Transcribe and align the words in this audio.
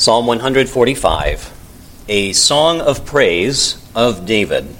Psalm 0.00 0.24
145, 0.24 1.52
a 2.08 2.32
song 2.32 2.80
of 2.80 3.04
praise 3.04 3.76
of 3.94 4.24
David. 4.24 4.74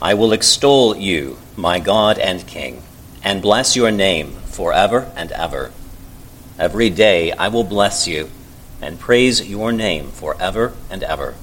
I 0.00 0.14
will 0.14 0.32
extol 0.32 0.96
you, 0.96 1.36
my 1.56 1.80
God 1.80 2.16
and 2.16 2.46
King, 2.46 2.84
and 3.24 3.42
bless 3.42 3.74
your 3.74 3.90
name 3.90 4.34
forever 4.52 5.10
and 5.16 5.32
ever. 5.32 5.72
Every 6.60 6.90
day 6.90 7.32
I 7.32 7.48
will 7.48 7.64
bless 7.64 8.06
you 8.06 8.30
and 8.80 9.00
praise 9.00 9.48
your 9.48 9.72
name 9.72 10.12
forever 10.12 10.74
and 10.88 11.02
ever. 11.02 11.34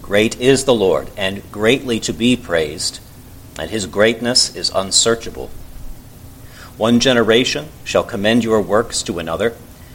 Great 0.00 0.40
is 0.40 0.66
the 0.66 0.74
Lord, 0.74 1.10
and 1.16 1.42
greatly 1.50 1.98
to 1.98 2.12
be 2.12 2.36
praised, 2.36 3.00
and 3.58 3.68
his 3.68 3.86
greatness 3.86 4.54
is 4.54 4.70
unsearchable. 4.72 5.50
One 6.76 7.00
generation 7.00 7.66
shall 7.82 8.04
commend 8.04 8.44
your 8.44 8.60
works 8.60 9.02
to 9.02 9.18
another 9.18 9.56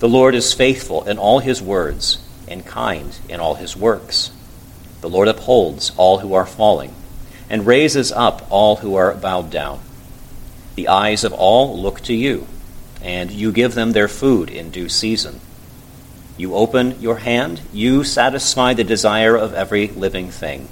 The 0.00 0.08
Lord 0.08 0.36
is 0.36 0.52
faithful 0.52 1.08
in 1.08 1.18
all 1.18 1.40
his 1.40 1.60
words 1.60 2.18
and 2.46 2.64
kind 2.64 3.18
in 3.28 3.40
all 3.40 3.56
his 3.56 3.76
works. 3.76 4.30
The 5.00 5.08
Lord 5.08 5.26
upholds 5.26 5.90
all 5.96 6.18
who 6.18 6.34
are 6.34 6.46
falling 6.46 6.94
and 7.50 7.66
raises 7.66 8.12
up 8.12 8.46
all 8.48 8.76
who 8.76 8.94
are 8.94 9.14
bowed 9.14 9.50
down. 9.50 9.80
The 10.76 10.86
eyes 10.86 11.24
of 11.24 11.32
all 11.32 11.80
look 11.80 12.00
to 12.02 12.14
you, 12.14 12.46
and 13.02 13.32
you 13.32 13.50
give 13.50 13.74
them 13.74 13.90
their 13.90 14.06
food 14.06 14.50
in 14.50 14.70
due 14.70 14.88
season. 14.88 15.40
You 16.36 16.54
open 16.54 17.00
your 17.00 17.16
hand, 17.16 17.60
you 17.72 18.04
satisfy 18.04 18.74
the 18.74 18.84
desire 18.84 19.36
of 19.36 19.54
every 19.54 19.88
living 19.88 20.30
thing. 20.30 20.68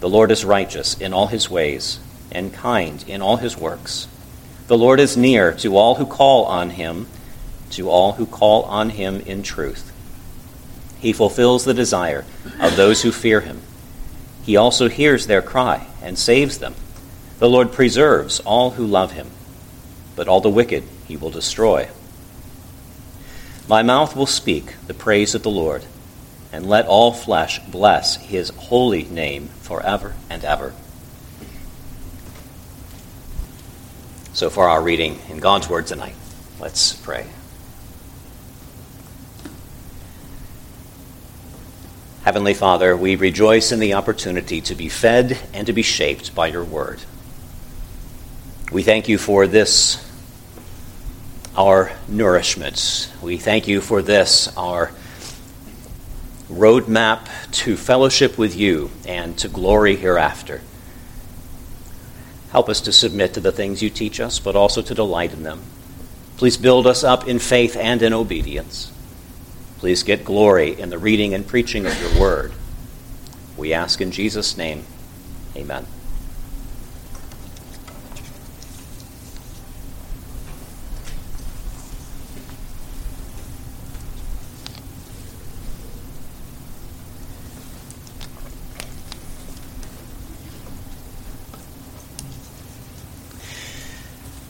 The 0.00 0.10
Lord 0.10 0.30
is 0.30 0.44
righteous 0.44 0.98
in 1.00 1.14
all 1.14 1.28
his 1.28 1.48
ways 1.48 2.00
and 2.30 2.52
kind 2.52 3.02
in 3.08 3.22
all 3.22 3.38
his 3.38 3.56
works. 3.56 4.08
The 4.66 4.76
Lord 4.76 5.00
is 5.00 5.16
near 5.16 5.52
to 5.54 5.76
all 5.76 5.94
who 5.94 6.04
call 6.04 6.44
on 6.44 6.70
him 6.70 7.06
to 7.70 7.88
all 7.88 8.12
who 8.12 8.26
call 8.26 8.64
on 8.64 8.90
him 8.90 9.20
in 9.20 9.42
truth. 9.42 9.92
He 11.00 11.12
fulfills 11.12 11.64
the 11.64 11.74
desire 11.74 12.24
of 12.60 12.76
those 12.76 13.02
who 13.02 13.12
fear 13.12 13.40
him. 13.40 13.62
He 14.44 14.56
also 14.56 14.88
hears 14.88 15.26
their 15.26 15.42
cry 15.42 15.86
and 16.02 16.18
saves 16.18 16.58
them. 16.58 16.74
The 17.38 17.48
Lord 17.48 17.72
preserves 17.72 18.40
all 18.40 18.72
who 18.72 18.86
love 18.86 19.12
him, 19.12 19.30
but 20.14 20.28
all 20.28 20.40
the 20.40 20.50
wicked 20.50 20.84
he 21.08 21.16
will 21.16 21.30
destroy. 21.30 21.88
My 23.66 23.82
mouth 23.82 24.16
will 24.16 24.26
speak 24.26 24.74
the 24.86 24.94
praise 24.94 25.34
of 25.34 25.42
the 25.42 25.50
Lord, 25.50 25.84
and 26.52 26.68
let 26.68 26.86
all 26.86 27.12
flesh 27.12 27.60
bless 27.60 28.16
his 28.16 28.50
holy 28.50 29.04
name 29.04 29.48
forever 29.62 30.14
and 30.28 30.44
ever. 30.44 30.74
So 34.32 34.50
far, 34.50 34.68
our 34.68 34.82
reading 34.82 35.20
in 35.28 35.38
God's 35.38 35.68
Word 35.68 35.86
tonight. 35.86 36.14
Let's 36.58 36.94
pray. 36.94 37.26
Heavenly 42.30 42.54
Father, 42.54 42.96
we 42.96 43.16
rejoice 43.16 43.72
in 43.72 43.80
the 43.80 43.94
opportunity 43.94 44.60
to 44.60 44.76
be 44.76 44.88
fed 44.88 45.36
and 45.52 45.66
to 45.66 45.72
be 45.72 45.82
shaped 45.82 46.32
by 46.32 46.46
your 46.46 46.62
word. 46.62 47.00
We 48.70 48.84
thank 48.84 49.08
you 49.08 49.18
for 49.18 49.48
this, 49.48 49.98
our 51.56 51.90
nourishment. 52.06 53.10
We 53.20 53.36
thank 53.36 53.66
you 53.66 53.80
for 53.80 54.00
this, 54.00 54.46
our 54.56 54.92
roadmap 56.48 57.26
to 57.64 57.76
fellowship 57.76 58.38
with 58.38 58.54
you 58.54 58.92
and 59.08 59.36
to 59.38 59.48
glory 59.48 59.96
hereafter. 59.96 60.60
Help 62.52 62.68
us 62.68 62.80
to 62.82 62.92
submit 62.92 63.34
to 63.34 63.40
the 63.40 63.50
things 63.50 63.82
you 63.82 63.90
teach 63.90 64.20
us, 64.20 64.38
but 64.38 64.54
also 64.54 64.82
to 64.82 64.94
delight 64.94 65.32
in 65.32 65.42
them. 65.42 65.62
Please 66.36 66.56
build 66.56 66.86
us 66.86 67.02
up 67.02 67.26
in 67.26 67.40
faith 67.40 67.74
and 67.74 68.00
in 68.02 68.12
obedience. 68.12 68.92
Please 69.80 70.02
get 70.02 70.26
glory 70.26 70.78
in 70.78 70.90
the 70.90 70.98
reading 70.98 71.32
and 71.32 71.46
preaching 71.46 71.86
of 71.86 71.98
your 72.02 72.20
word. 72.20 72.52
We 73.56 73.72
ask 73.72 74.02
in 74.02 74.10
Jesus' 74.10 74.58
name. 74.58 74.84
Amen. 75.56 75.86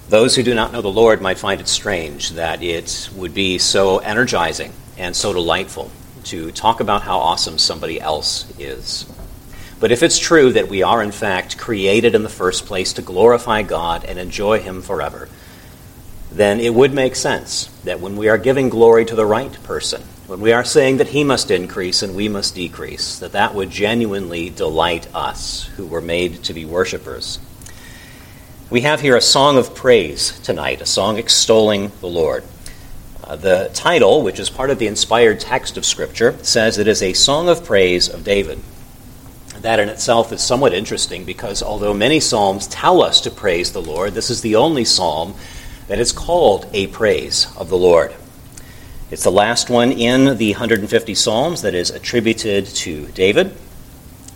Those 0.09 0.35
who 0.35 0.43
do 0.43 0.57
not 0.57 0.73
know 0.73 0.83
the 0.83 0.89
Lord 0.89 1.21
might 1.23 1.39
find 1.39 1.61
it 1.61 1.69
strange 1.69 2.31
that 2.31 2.65
it 2.65 3.11
would 3.15 3.33
be 3.33 3.59
so 3.59 3.99
energizing 3.99 4.73
and 5.01 5.17
so 5.17 5.33
delightful 5.33 5.91
to 6.25 6.53
talk 6.53 6.81
about 6.81 7.03
how 7.03 7.19
awesome 7.19 7.59
somebody 7.59 8.01
else 8.01 8.47
is. 8.59 9.11
But 9.81 9.91
if 9.91 10.03
it's 10.03 10.19
true 10.19 10.53
that 10.53 10.69
we 10.69 10.83
are, 10.83 11.03
in 11.03 11.11
fact, 11.11 11.57
created 11.57 12.15
in 12.15 12.23
the 12.23 12.29
first 12.29 12.67
place 12.67 12.93
to 12.93 13.03
glorify 13.03 13.63
God 13.63 14.05
and 14.05 14.19
enjoy 14.19 14.61
Him 14.61 14.83
forever, 14.83 15.29
then 16.31 16.61
it 16.61 16.75
would 16.75 16.93
make 16.93 17.17
sense 17.17 17.65
that 17.85 18.01
when 18.01 18.17
we 18.17 18.29
are 18.29 18.37
giving 18.37 18.69
glory 18.69 19.07
to 19.07 19.17
the 19.17 19.25
right 19.25 19.53
person, 19.63 20.03
when 20.27 20.41
we 20.41 20.53
are 20.53 20.65
saying 20.65 20.99
that 20.99 21.09
he 21.09 21.25
must 21.25 21.51
increase 21.51 22.03
and 22.03 22.15
we 22.15 22.29
must 22.29 22.55
decrease, 22.55 23.19
that 23.19 23.33
that 23.33 23.55
would 23.55 23.71
genuinely 23.71 24.51
delight 24.51 25.13
us 25.13 25.65
who 25.77 25.87
were 25.87 26.01
made 26.01 26.45
to 26.45 26.55
be 26.55 26.65
worshipers. 26.65 27.41
We 28.69 28.83
have 28.83 29.01
here 29.01 29.17
a 29.17 29.21
song 29.21 29.57
of 29.57 29.75
praise 29.75 30.39
tonight, 30.41 30.83
a 30.83 30.87
song 30.87 31.17
extolling 31.19 31.91
the 32.01 32.07
Lord. 32.07 32.45
Uh, 33.31 33.37
the 33.37 33.71
title, 33.73 34.23
which 34.23 34.41
is 34.41 34.51
part 34.51 34.71
of 34.71 34.81
the 34.81 34.89
inspired 34.89 35.39
text 35.39 35.77
of 35.77 35.87
Scripture, 35.87 36.37
says 36.43 36.79
it 36.79 36.89
is 36.89 37.01
a 37.01 37.13
song 37.13 37.49
of 37.49 37.65
praise 37.65 38.09
of 38.09 38.25
David. 38.25 38.59
That 39.61 39.79
in 39.79 39.89
itself 39.89 40.33
is 40.33 40.43
somewhat 40.43 40.75
interesting 40.75 41.25
because 41.25 41.63
although 41.63 41.95
many 41.95 42.19
psalms 42.19 42.67
tell 42.67 43.01
us 43.01 43.21
to 43.21 43.31
praise 43.31 43.71
the 43.71 43.81
Lord, 43.81 44.15
this 44.15 44.31
is 44.31 44.43
the 44.43 44.57
only 44.57 44.85
psalm 44.85 45.37
that 45.87 46.01
is 46.01 46.11
called 46.11 46.69
a 46.73 46.89
praise 46.89 47.47
of 47.57 47.69
the 47.69 47.79
Lord. 47.79 48.13
It's 49.13 49.23
the 49.23 49.31
last 49.31 49.71
one 49.71 49.93
in 49.93 50.37
the 50.37 50.51
150 50.51 51.15
psalms 51.15 51.63
that 51.63 51.75
is 51.75 51.91
attributed 51.91 52.67
to 52.67 53.07
David. 53.13 53.57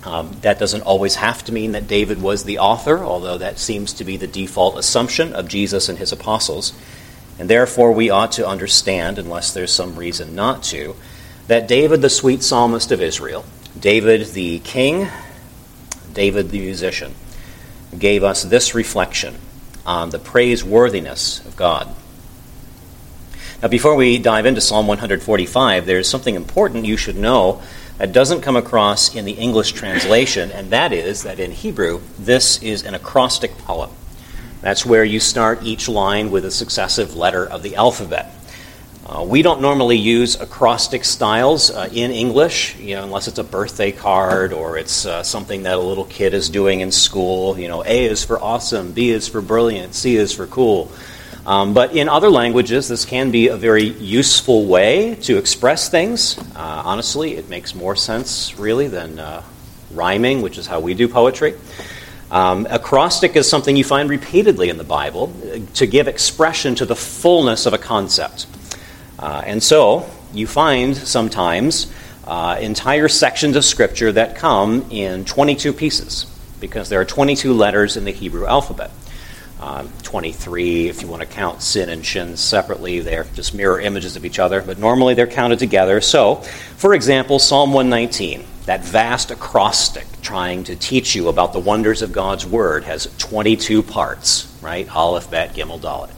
Um, 0.04 0.36
that 0.42 0.60
doesn't 0.60 0.82
always 0.82 1.16
have 1.16 1.42
to 1.46 1.52
mean 1.52 1.72
that 1.72 1.88
David 1.88 2.22
was 2.22 2.44
the 2.44 2.60
author, 2.60 3.02
although 3.02 3.38
that 3.38 3.58
seems 3.58 3.92
to 3.94 4.04
be 4.04 4.16
the 4.16 4.28
default 4.28 4.78
assumption 4.78 5.32
of 5.32 5.48
Jesus 5.48 5.88
and 5.88 5.98
his 5.98 6.12
apostles. 6.12 6.74
And 7.38 7.50
therefore, 7.50 7.92
we 7.92 8.10
ought 8.10 8.32
to 8.32 8.46
understand, 8.46 9.18
unless 9.18 9.52
there's 9.52 9.72
some 9.72 9.96
reason 9.96 10.34
not 10.34 10.62
to, 10.64 10.94
that 11.48 11.68
David, 11.68 12.00
the 12.00 12.10
sweet 12.10 12.42
psalmist 12.42 12.92
of 12.92 13.02
Israel, 13.02 13.44
David 13.78 14.28
the 14.28 14.60
king, 14.60 15.08
David 16.12 16.50
the 16.50 16.60
musician, 16.60 17.14
gave 17.98 18.22
us 18.22 18.42
this 18.44 18.74
reflection 18.74 19.34
on 19.84 20.10
the 20.10 20.18
praiseworthiness 20.18 21.44
of 21.46 21.56
God. 21.56 21.94
Now, 23.62 23.68
before 23.68 23.94
we 23.94 24.18
dive 24.18 24.46
into 24.46 24.60
Psalm 24.60 24.86
145, 24.86 25.86
there's 25.86 26.08
something 26.08 26.34
important 26.34 26.84
you 26.84 26.96
should 26.96 27.16
know 27.16 27.62
that 27.98 28.12
doesn't 28.12 28.42
come 28.42 28.56
across 28.56 29.14
in 29.14 29.24
the 29.24 29.32
English 29.32 29.72
translation, 29.72 30.50
and 30.50 30.70
that 30.70 30.92
is 30.92 31.22
that 31.22 31.38
in 31.38 31.50
Hebrew, 31.50 32.00
this 32.18 32.62
is 32.62 32.82
an 32.82 32.94
acrostic 32.94 33.56
poem. 33.58 33.90
That's 34.64 34.86
where 34.86 35.04
you 35.04 35.20
start 35.20 35.62
each 35.62 35.90
line 35.90 36.30
with 36.30 36.46
a 36.46 36.50
successive 36.50 37.14
letter 37.14 37.44
of 37.44 37.62
the 37.62 37.76
alphabet. 37.76 38.34
Uh, 39.04 39.22
we 39.22 39.42
don't 39.42 39.60
normally 39.60 39.98
use 39.98 40.40
acrostic 40.40 41.04
styles 41.04 41.70
uh, 41.70 41.90
in 41.92 42.10
English, 42.10 42.74
you 42.78 42.94
know, 42.94 43.04
unless 43.04 43.28
it's 43.28 43.38
a 43.38 43.44
birthday 43.44 43.92
card 43.92 44.54
or 44.54 44.78
it's 44.78 45.04
uh, 45.04 45.22
something 45.22 45.64
that 45.64 45.76
a 45.76 45.80
little 45.82 46.06
kid 46.06 46.32
is 46.32 46.48
doing 46.48 46.80
in 46.80 46.90
school. 46.90 47.58
You 47.58 47.68
know, 47.68 47.84
A 47.84 48.06
is 48.06 48.24
for 48.24 48.40
awesome, 48.40 48.92
B 48.92 49.10
is 49.10 49.28
for 49.28 49.42
brilliant, 49.42 49.94
C 49.94 50.16
is 50.16 50.32
for 50.32 50.46
cool. 50.46 50.90
Um, 51.44 51.74
but 51.74 51.94
in 51.94 52.08
other 52.08 52.30
languages, 52.30 52.88
this 52.88 53.04
can 53.04 53.30
be 53.30 53.48
a 53.48 53.58
very 53.58 53.84
useful 53.84 54.64
way 54.64 55.16
to 55.24 55.36
express 55.36 55.90
things. 55.90 56.38
Uh, 56.38 56.82
honestly, 56.86 57.34
it 57.36 57.50
makes 57.50 57.74
more 57.74 57.96
sense, 57.96 58.58
really, 58.58 58.88
than 58.88 59.18
uh, 59.18 59.42
rhyming, 59.90 60.40
which 60.40 60.56
is 60.56 60.66
how 60.66 60.80
we 60.80 60.94
do 60.94 61.06
poetry. 61.06 61.52
Um, 62.34 62.66
acrostic 62.68 63.36
is 63.36 63.48
something 63.48 63.76
you 63.76 63.84
find 63.84 64.10
repeatedly 64.10 64.68
in 64.68 64.76
the 64.76 64.82
Bible 64.82 65.32
uh, 65.44 65.60
to 65.74 65.86
give 65.86 66.08
expression 66.08 66.74
to 66.74 66.84
the 66.84 66.96
fullness 66.96 67.64
of 67.64 67.74
a 67.74 67.78
concept. 67.78 68.48
Uh, 69.20 69.44
and 69.46 69.62
so 69.62 70.10
you 70.32 70.48
find 70.48 70.96
sometimes 70.96 71.92
uh, 72.26 72.58
entire 72.60 73.06
sections 73.06 73.54
of 73.54 73.64
Scripture 73.64 74.10
that 74.10 74.34
come 74.34 74.84
in 74.90 75.24
22 75.24 75.72
pieces 75.72 76.26
because 76.58 76.88
there 76.88 77.00
are 77.00 77.04
22 77.04 77.52
letters 77.52 77.96
in 77.96 78.04
the 78.04 78.10
Hebrew 78.10 78.46
alphabet. 78.46 78.90
Uh, 79.60 79.86
23, 80.02 80.88
if 80.88 81.02
you 81.02 81.06
want 81.06 81.22
to 81.22 81.28
count 81.28 81.62
sin 81.62 81.88
and 81.88 82.04
shin 82.04 82.36
separately, 82.36 82.98
they're 82.98 83.26
just 83.34 83.54
mirror 83.54 83.80
images 83.80 84.16
of 84.16 84.24
each 84.24 84.40
other, 84.40 84.60
but 84.60 84.76
normally 84.76 85.14
they're 85.14 85.28
counted 85.28 85.60
together. 85.60 86.00
So, 86.00 86.42
for 86.78 86.94
example, 86.94 87.38
Psalm 87.38 87.72
119, 87.72 88.44
that 88.66 88.84
vast 88.84 89.30
acrostic 89.30 90.06
trying 90.22 90.64
to 90.64 90.76
teach 90.76 91.14
you 91.14 91.28
about 91.28 91.52
the 91.52 91.58
wonders 91.58 92.02
of 92.02 92.12
God's 92.12 92.46
Word, 92.46 92.84
has 92.84 93.14
22 93.18 93.82
parts, 93.82 94.52
right? 94.62 94.88
Aleph, 94.94 95.30
Bet, 95.30 95.54
Gimel, 95.54 95.80
Dalet. 95.80 96.10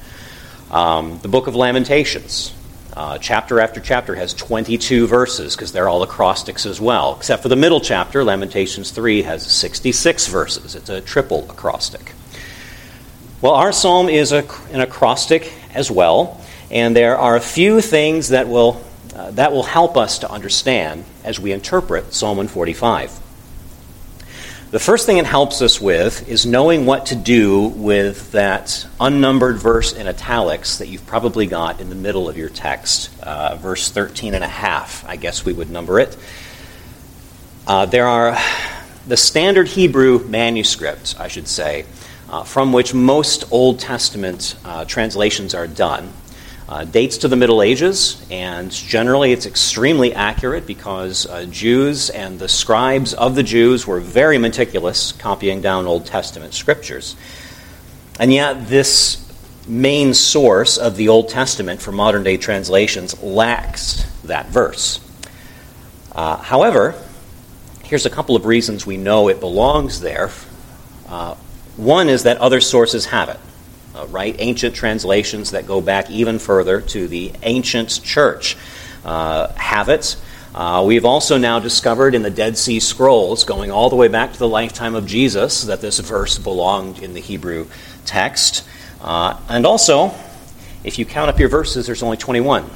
Um, 0.72 1.18
the 1.20 1.28
book 1.28 1.46
of 1.46 1.54
Lamentations, 1.56 2.52
uh, 2.96 3.18
chapter 3.18 3.60
after 3.60 3.78
chapter 3.80 4.14
has 4.14 4.32
22 4.32 5.06
verses 5.06 5.54
because 5.54 5.70
they're 5.70 5.88
all 5.88 6.02
acrostics 6.02 6.64
as 6.64 6.80
well, 6.80 7.16
except 7.16 7.42
for 7.42 7.48
the 7.48 7.56
middle 7.56 7.80
chapter, 7.80 8.24
Lamentations 8.24 8.90
3, 8.90 9.22
has 9.22 9.44
66 9.44 10.28
verses. 10.28 10.74
It's 10.74 10.88
a 10.88 11.00
triple 11.02 11.48
acrostic. 11.50 12.12
Well, 13.42 13.52
our 13.52 13.70
psalm 13.70 14.08
is 14.08 14.32
a, 14.32 14.46
an 14.72 14.80
acrostic 14.80 15.52
as 15.74 15.90
well, 15.90 16.40
and 16.70 16.96
there 16.96 17.18
are 17.18 17.36
a 17.36 17.40
few 17.40 17.82
things 17.82 18.30
that 18.30 18.48
will, 18.48 18.82
uh, 19.16 19.30
that 19.30 19.50
will 19.50 19.62
help 19.62 19.96
us 19.96 20.18
to 20.18 20.30
understand 20.30 21.02
as 21.24 21.40
we 21.40 21.50
interpret 21.50 22.12
Psalm 22.12 22.36
145. 22.36 23.22
The 24.72 24.78
first 24.78 25.06
thing 25.06 25.16
it 25.16 25.24
helps 25.24 25.62
us 25.62 25.80
with 25.80 26.28
is 26.28 26.44
knowing 26.44 26.84
what 26.84 27.06
to 27.06 27.16
do 27.16 27.68
with 27.68 28.32
that 28.32 28.86
unnumbered 29.00 29.56
verse 29.56 29.94
in 29.94 30.06
italics 30.06 30.78
that 30.78 30.88
you've 30.88 31.06
probably 31.06 31.46
got 31.46 31.80
in 31.80 31.88
the 31.88 31.94
middle 31.94 32.28
of 32.28 32.36
your 32.36 32.50
text, 32.50 33.10
uh, 33.22 33.56
verse 33.56 33.90
13 33.90 34.34
and 34.34 34.44
a 34.44 34.48
half, 34.48 35.02
I 35.08 35.16
guess 35.16 35.46
we 35.46 35.54
would 35.54 35.70
number 35.70 35.98
it. 35.98 36.14
Uh, 37.66 37.86
there 37.86 38.06
are 38.06 38.36
the 39.06 39.16
standard 39.16 39.68
Hebrew 39.68 40.26
manuscripts, 40.28 41.18
I 41.18 41.28
should 41.28 41.48
say, 41.48 41.86
uh, 42.28 42.42
from 42.42 42.70
which 42.70 42.92
most 42.92 43.50
Old 43.50 43.78
Testament 43.78 44.56
uh, 44.62 44.84
translations 44.84 45.54
are 45.54 45.66
done 45.66 46.12
uh, 46.68 46.84
dates 46.84 47.18
to 47.18 47.28
the 47.28 47.36
Middle 47.36 47.62
Ages, 47.62 48.24
and 48.30 48.70
generally 48.70 49.32
it's 49.32 49.46
extremely 49.46 50.12
accurate 50.12 50.66
because 50.66 51.26
uh, 51.26 51.46
Jews 51.46 52.10
and 52.10 52.38
the 52.38 52.48
scribes 52.48 53.14
of 53.14 53.36
the 53.36 53.44
Jews 53.44 53.86
were 53.86 54.00
very 54.00 54.36
meticulous 54.38 55.12
copying 55.12 55.60
down 55.60 55.86
Old 55.86 56.06
Testament 56.06 56.54
scriptures. 56.54 57.14
And 58.18 58.32
yet, 58.32 58.66
this 58.66 59.22
main 59.68 60.12
source 60.14 60.76
of 60.76 60.96
the 60.96 61.08
Old 61.08 61.28
Testament 61.28 61.80
for 61.80 61.92
modern 61.92 62.24
day 62.24 62.36
translations 62.36 63.20
lacks 63.22 64.04
that 64.22 64.46
verse. 64.46 65.00
Uh, 66.12 66.36
however, 66.36 67.00
here's 67.84 68.06
a 68.06 68.10
couple 68.10 68.34
of 68.34 68.44
reasons 68.44 68.84
we 68.84 68.96
know 68.96 69.28
it 69.28 69.38
belongs 69.38 70.00
there. 70.00 70.30
Uh, 71.08 71.36
one 71.76 72.08
is 72.08 72.24
that 72.24 72.38
other 72.38 72.60
sources 72.60 73.06
have 73.06 73.28
it 73.28 73.38
uh, 73.96 74.06
right? 74.08 74.36
Ancient 74.38 74.74
translations 74.74 75.52
that 75.52 75.66
go 75.66 75.80
back 75.80 76.10
even 76.10 76.38
further 76.38 76.80
to 76.82 77.08
the 77.08 77.32
ancient 77.42 78.02
church 78.02 78.56
uh, 79.04 79.52
have 79.54 79.88
it. 79.88 80.16
Uh, 80.54 80.82
we've 80.86 81.04
also 81.04 81.36
now 81.36 81.58
discovered 81.58 82.14
in 82.14 82.22
the 82.22 82.30
Dead 82.30 82.56
Sea 82.56 82.80
Scrolls, 82.80 83.44
going 83.44 83.70
all 83.70 83.90
the 83.90 83.96
way 83.96 84.08
back 84.08 84.32
to 84.32 84.38
the 84.38 84.48
lifetime 84.48 84.94
of 84.94 85.06
Jesus, 85.06 85.64
that 85.64 85.80
this 85.80 85.98
verse 85.98 86.38
belonged 86.38 87.02
in 87.02 87.14
the 87.14 87.20
Hebrew 87.20 87.66
text. 88.06 88.66
Uh, 89.00 89.38
and 89.48 89.66
also, 89.66 90.14
if 90.82 90.98
you 90.98 91.04
count 91.04 91.28
up 91.28 91.38
your 91.38 91.48
verses, 91.48 91.86
there's 91.86 92.02
only 92.02 92.16
21. 92.16 92.68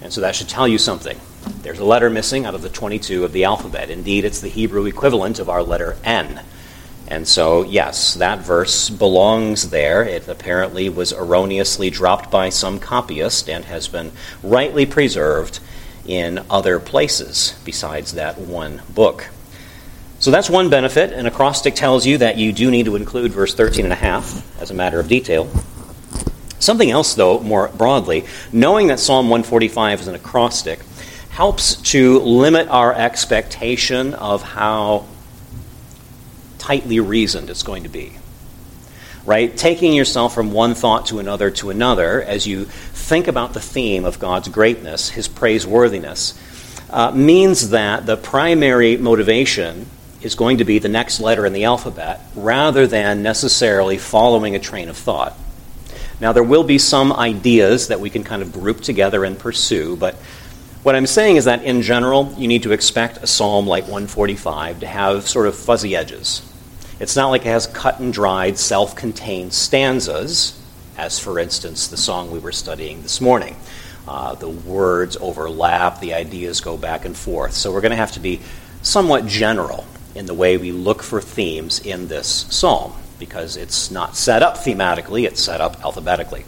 And 0.00 0.12
so 0.12 0.20
that 0.20 0.34
should 0.34 0.48
tell 0.48 0.66
you 0.66 0.78
something. 0.78 1.18
There's 1.62 1.78
a 1.78 1.84
letter 1.84 2.10
missing 2.10 2.44
out 2.44 2.54
of 2.54 2.62
the 2.62 2.68
22 2.68 3.24
of 3.24 3.32
the 3.32 3.44
alphabet. 3.44 3.90
Indeed, 3.90 4.24
it's 4.24 4.40
the 4.40 4.48
Hebrew 4.48 4.86
equivalent 4.86 5.38
of 5.38 5.48
our 5.48 5.62
letter 5.62 5.96
N. 6.04 6.42
And 7.10 7.26
so, 7.26 7.62
yes, 7.62 8.14
that 8.14 8.40
verse 8.40 8.90
belongs 8.90 9.70
there. 9.70 10.04
It 10.04 10.28
apparently 10.28 10.90
was 10.90 11.12
erroneously 11.12 11.88
dropped 11.88 12.30
by 12.30 12.50
some 12.50 12.78
copyist 12.78 13.48
and 13.48 13.64
has 13.64 13.88
been 13.88 14.12
rightly 14.42 14.84
preserved 14.84 15.58
in 16.06 16.44
other 16.50 16.78
places 16.78 17.58
besides 17.64 18.12
that 18.12 18.36
one 18.38 18.82
book. 18.90 19.28
So 20.18 20.30
that's 20.30 20.50
one 20.50 20.68
benefit. 20.68 21.12
An 21.14 21.24
acrostic 21.24 21.74
tells 21.74 22.04
you 22.04 22.18
that 22.18 22.36
you 22.36 22.52
do 22.52 22.70
need 22.70 22.84
to 22.84 22.96
include 22.96 23.32
verse 23.32 23.54
13 23.54 23.86
and 23.86 23.92
a 23.92 23.96
half 23.96 24.60
as 24.60 24.70
a 24.70 24.74
matter 24.74 25.00
of 25.00 25.08
detail. 25.08 25.48
Something 26.58 26.90
else, 26.90 27.14
though, 27.14 27.40
more 27.40 27.68
broadly, 27.68 28.26
knowing 28.52 28.88
that 28.88 29.00
Psalm 29.00 29.30
145 29.30 30.00
is 30.00 30.08
an 30.08 30.14
acrostic 30.14 30.80
helps 31.30 31.76
to 31.76 32.18
limit 32.18 32.68
our 32.68 32.92
expectation 32.92 34.12
of 34.14 34.42
how 34.42 35.06
tightly 36.58 37.00
reasoned 37.00 37.50
it's 37.50 37.62
going 37.62 37.84
to 37.84 37.88
be. 37.88 38.12
Right? 39.24 39.54
Taking 39.54 39.92
yourself 39.92 40.34
from 40.34 40.52
one 40.52 40.74
thought 40.74 41.06
to 41.06 41.18
another 41.18 41.50
to 41.52 41.70
another 41.70 42.22
as 42.22 42.46
you 42.46 42.64
think 42.64 43.28
about 43.28 43.52
the 43.52 43.60
theme 43.60 44.04
of 44.04 44.18
God's 44.18 44.48
greatness, 44.48 45.10
His 45.10 45.28
praiseworthiness, 45.28 46.38
uh, 46.90 47.10
means 47.10 47.70
that 47.70 48.06
the 48.06 48.16
primary 48.16 48.96
motivation 48.96 49.86
is 50.22 50.34
going 50.34 50.58
to 50.58 50.64
be 50.64 50.78
the 50.78 50.88
next 50.88 51.20
letter 51.20 51.46
in 51.46 51.52
the 51.52 51.64
alphabet 51.64 52.20
rather 52.34 52.86
than 52.86 53.22
necessarily 53.22 53.98
following 53.98 54.56
a 54.56 54.58
train 54.58 54.88
of 54.88 54.96
thought. 54.96 55.36
Now, 56.20 56.32
there 56.32 56.42
will 56.42 56.64
be 56.64 56.78
some 56.78 57.12
ideas 57.12 57.88
that 57.88 58.00
we 58.00 58.10
can 58.10 58.24
kind 58.24 58.42
of 58.42 58.52
group 58.52 58.80
together 58.80 59.24
and 59.24 59.38
pursue, 59.38 59.96
but 59.96 60.16
what 60.82 60.94
I'm 60.94 61.06
saying 61.06 61.36
is 61.36 61.44
that 61.46 61.64
in 61.64 61.82
general, 61.82 62.32
you 62.38 62.48
need 62.48 62.62
to 62.62 62.72
expect 62.72 63.18
a 63.18 63.26
psalm 63.26 63.66
like 63.66 63.84
145 63.84 64.80
to 64.80 64.86
have 64.86 65.28
sort 65.28 65.46
of 65.46 65.56
fuzzy 65.56 65.96
edges. 65.96 66.42
It's 67.00 67.16
not 67.16 67.28
like 67.28 67.42
it 67.42 67.50
has 67.50 67.66
cut 67.66 68.00
and 68.00 68.12
dried, 68.12 68.58
self 68.58 68.96
contained 68.96 69.52
stanzas, 69.52 70.60
as 70.96 71.18
for 71.18 71.38
instance 71.38 71.86
the 71.88 71.96
song 71.96 72.30
we 72.30 72.38
were 72.38 72.52
studying 72.52 73.02
this 73.02 73.20
morning. 73.20 73.56
Uh, 74.06 74.34
the 74.34 74.48
words 74.48 75.16
overlap, 75.20 76.00
the 76.00 76.14
ideas 76.14 76.60
go 76.60 76.76
back 76.76 77.04
and 77.04 77.16
forth. 77.16 77.52
So 77.52 77.72
we're 77.72 77.82
going 77.82 77.90
to 77.90 77.96
have 77.96 78.12
to 78.12 78.20
be 78.20 78.40
somewhat 78.82 79.26
general 79.26 79.84
in 80.14 80.26
the 80.26 80.34
way 80.34 80.56
we 80.56 80.72
look 80.72 81.02
for 81.02 81.20
themes 81.20 81.78
in 81.80 82.08
this 82.08 82.46
psalm 82.48 82.92
because 83.18 83.56
it's 83.56 83.90
not 83.90 84.16
set 84.16 84.42
up 84.42 84.56
thematically, 84.56 85.26
it's 85.26 85.42
set 85.42 85.60
up 85.60 85.82
alphabetically. 85.84 86.44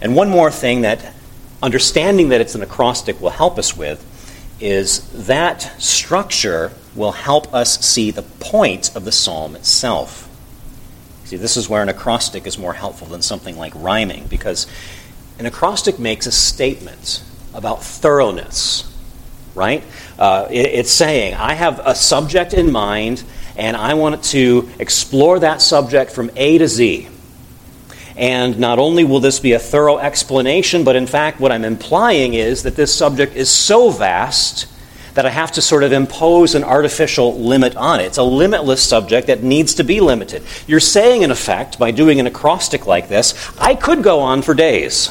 And 0.00 0.14
one 0.14 0.28
more 0.28 0.50
thing 0.50 0.82
that 0.82 1.12
understanding 1.62 2.28
that 2.30 2.40
it's 2.40 2.54
an 2.54 2.62
acrostic 2.62 3.20
will 3.20 3.30
help 3.30 3.58
us 3.58 3.76
with 3.76 4.04
is 4.60 5.26
that 5.26 5.60
structure 5.80 6.72
will 6.94 7.12
help 7.12 7.52
us 7.52 7.84
see 7.84 8.10
the 8.10 8.22
point 8.22 8.94
of 8.96 9.04
the 9.04 9.12
psalm 9.12 9.54
itself. 9.54 10.22
See, 11.24 11.36
this 11.36 11.56
is 11.56 11.68
where 11.68 11.82
an 11.82 11.88
acrostic 11.88 12.46
is 12.46 12.56
more 12.56 12.72
helpful 12.72 13.08
than 13.08 13.20
something 13.20 13.58
like 13.58 13.72
rhyming, 13.74 14.26
because 14.28 14.66
an 15.38 15.46
acrostic 15.46 15.98
makes 15.98 16.26
a 16.26 16.32
statement 16.32 17.22
about 17.52 17.82
thoroughness, 17.82 18.90
right? 19.54 19.82
Uh, 20.18 20.46
it, 20.50 20.66
it's 20.66 20.92
saying, 20.92 21.34
I 21.34 21.54
have 21.54 21.80
a 21.84 21.94
subject 21.94 22.54
in 22.54 22.70
mind, 22.70 23.24
and 23.56 23.76
I 23.76 23.94
want 23.94 24.22
to 24.24 24.70
explore 24.78 25.40
that 25.40 25.60
subject 25.60 26.12
from 26.12 26.30
A 26.36 26.58
to 26.58 26.68
Z. 26.68 27.08
And 28.16 28.58
not 28.58 28.78
only 28.78 29.04
will 29.04 29.20
this 29.20 29.40
be 29.40 29.52
a 29.52 29.58
thorough 29.58 29.98
explanation, 29.98 30.84
but 30.84 30.96
in 30.96 31.06
fact, 31.06 31.38
what 31.38 31.52
I'm 31.52 31.64
implying 31.64 32.34
is 32.34 32.62
that 32.62 32.76
this 32.76 32.94
subject 32.94 33.36
is 33.36 33.50
so 33.50 33.90
vast 33.90 34.66
that 35.14 35.26
I 35.26 35.30
have 35.30 35.52
to 35.52 35.62
sort 35.62 35.82
of 35.82 35.92
impose 35.92 36.54
an 36.54 36.62
artificial 36.62 37.38
limit 37.38 37.74
on 37.76 38.00
it. 38.00 38.04
It's 38.04 38.18
a 38.18 38.22
limitless 38.22 38.82
subject 38.82 39.26
that 39.26 39.42
needs 39.42 39.74
to 39.74 39.84
be 39.84 40.00
limited. 40.00 40.42
You're 40.66 40.80
saying, 40.80 41.22
in 41.22 41.30
effect, 41.30 41.78
by 41.78 41.90
doing 41.90 42.20
an 42.20 42.26
acrostic 42.26 42.86
like 42.86 43.08
this, 43.08 43.34
I 43.58 43.74
could 43.74 44.02
go 44.02 44.20
on 44.20 44.42
for 44.42 44.54
days. 44.54 45.10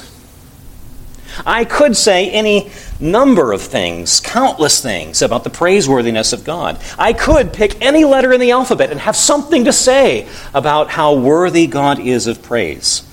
I 1.45 1.65
could 1.65 1.97
say 1.97 2.29
any 2.29 2.71
number 2.99 3.51
of 3.51 3.61
things, 3.61 4.19
countless 4.19 4.81
things 4.81 5.21
about 5.21 5.43
the 5.43 5.49
praiseworthiness 5.49 6.33
of 6.33 6.43
God. 6.43 6.79
I 6.97 7.13
could 7.13 7.53
pick 7.53 7.81
any 7.81 8.05
letter 8.05 8.31
in 8.31 8.39
the 8.39 8.51
alphabet 8.51 8.91
and 8.91 8.99
have 8.99 9.15
something 9.15 9.65
to 9.65 9.73
say 9.73 10.27
about 10.53 10.91
how 10.91 11.15
worthy 11.15 11.67
God 11.67 11.99
is 11.99 12.27
of 12.27 12.43
praise. 12.43 13.03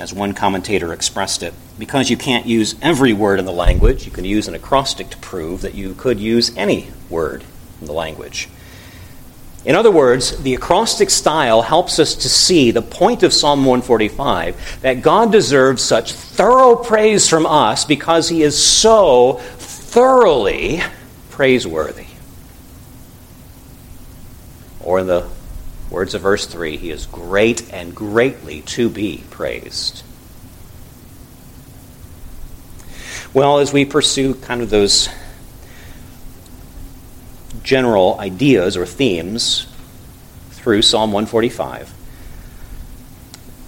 as 0.00 0.12
one 0.12 0.32
commentator 0.32 0.92
expressed 0.92 1.42
it. 1.42 1.52
Because 1.78 2.10
you 2.10 2.16
can't 2.16 2.46
use 2.46 2.74
every 2.80 3.12
word 3.12 3.38
in 3.38 3.44
the 3.44 3.52
language, 3.52 4.04
you 4.04 4.12
can 4.12 4.24
use 4.24 4.48
an 4.48 4.54
acrostic 4.54 5.10
to 5.10 5.16
prove 5.18 5.60
that 5.62 5.74
you 5.74 5.94
could 5.94 6.20
use 6.20 6.56
any 6.56 6.90
word 7.10 7.44
in 7.80 7.86
the 7.86 7.92
language. 7.92 8.48
In 9.64 9.74
other 9.74 9.90
words, 9.90 10.40
the 10.42 10.54
acrostic 10.54 11.10
style 11.10 11.62
helps 11.62 11.98
us 11.98 12.14
to 12.14 12.28
see 12.28 12.70
the 12.70 12.82
point 12.82 13.22
of 13.22 13.32
Psalm 13.32 13.64
145 13.64 14.80
that 14.82 15.02
God 15.02 15.32
deserves 15.32 15.82
such 15.82 16.12
thorough 16.12 16.76
praise 16.76 17.28
from 17.28 17.44
us 17.44 17.84
because 17.84 18.28
he 18.28 18.42
is 18.42 18.56
so 18.56 19.34
thoroughly 19.34 20.80
praiseworthy. 21.30 22.06
Or 24.80 25.00
in 25.00 25.06
the 25.06 25.28
words 25.90 26.14
of 26.14 26.22
verse 26.22 26.46
3, 26.46 26.76
he 26.76 26.90
is 26.90 27.06
great 27.06 27.72
and 27.72 27.94
greatly 27.94 28.62
to 28.62 28.88
be 28.88 29.24
praised. 29.30 30.02
Well, 33.34 33.58
as 33.58 33.72
we 33.72 33.84
pursue 33.84 34.34
kind 34.34 34.62
of 34.62 34.70
those 34.70 35.08
general 37.62 38.18
ideas 38.18 38.76
or 38.76 38.86
themes 38.86 39.66
through 40.50 40.82
Psalm 40.82 41.12
145, 41.12 41.92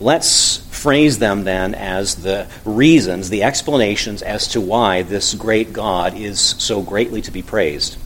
let's 0.01 0.59
phrase 0.81 1.19
them 1.19 1.45
then 1.45 1.75
as 1.75 2.17
the 2.17 2.49
reasons, 2.65 3.29
the 3.29 3.43
explanations 3.43 4.23
as 4.23 4.49
to 4.49 4.61
why 4.61 5.03
this 5.03 5.35
great 5.35 5.73
God 5.73 6.17
is 6.17 6.41
so 6.41 6.83
greatly 6.83 7.21
to 7.23 7.31
be 7.31 7.43
praised. 7.43 7.97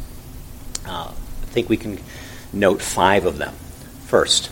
Uh, 0.87 1.13
I 1.13 1.47
think 1.47 1.69
we 1.69 1.77
can 1.77 1.99
note 2.53 2.83
five 2.83 3.27
of 3.27 3.39
them. 3.39 3.55
First, 4.07 4.51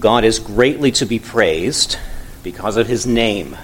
God 0.00 0.24
is 0.24 0.38
greatly 0.38 0.90
to 0.92 1.06
be 1.06 1.18
praised 1.18 1.98
because 2.42 2.76
of 2.76 2.88
his 2.88 3.06
name. 3.06 3.56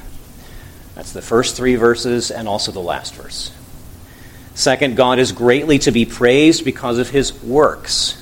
That's 0.94 1.12
the 1.12 1.22
first 1.22 1.56
three 1.56 1.74
verses 1.74 2.30
and 2.30 2.46
also 2.46 2.72
the 2.72 2.80
last 2.80 3.14
verse. 3.14 3.52
Second, 4.58 4.96
God 4.96 5.20
is 5.20 5.30
greatly 5.30 5.78
to 5.78 5.92
be 5.92 6.04
praised 6.04 6.64
because 6.64 6.98
of 6.98 7.10
his 7.10 7.32
works. 7.44 8.20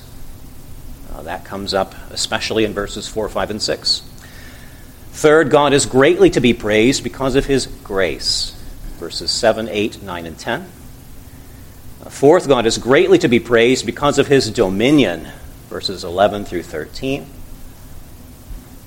Uh, 1.10 1.22
that 1.22 1.46
comes 1.46 1.72
up 1.72 1.94
especially 2.10 2.66
in 2.66 2.74
verses 2.74 3.08
4, 3.08 3.30
5, 3.30 3.52
and 3.52 3.62
6. 3.62 4.02
Third, 5.12 5.48
God 5.48 5.72
is 5.72 5.86
greatly 5.86 6.28
to 6.28 6.42
be 6.42 6.52
praised 6.52 7.02
because 7.02 7.36
of 7.36 7.46
his 7.46 7.64
grace. 7.82 8.50
Verses 8.98 9.30
7, 9.30 9.66
8, 9.70 10.02
9, 10.02 10.26
and 10.26 10.38
10. 10.38 10.66
Fourth, 12.10 12.46
God 12.46 12.66
is 12.66 12.76
greatly 12.76 13.16
to 13.20 13.28
be 13.28 13.40
praised 13.40 13.86
because 13.86 14.18
of 14.18 14.26
his 14.26 14.50
dominion. 14.50 15.28
Verses 15.70 16.04
11 16.04 16.44
through 16.44 16.64
13. 16.64 17.26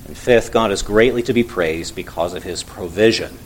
And 0.06 0.16
fifth, 0.16 0.52
God 0.52 0.70
is 0.70 0.82
greatly 0.82 1.24
to 1.24 1.32
be 1.32 1.42
praised 1.42 1.96
because 1.96 2.32
of 2.32 2.44
his 2.44 2.62
provision. 2.62 3.36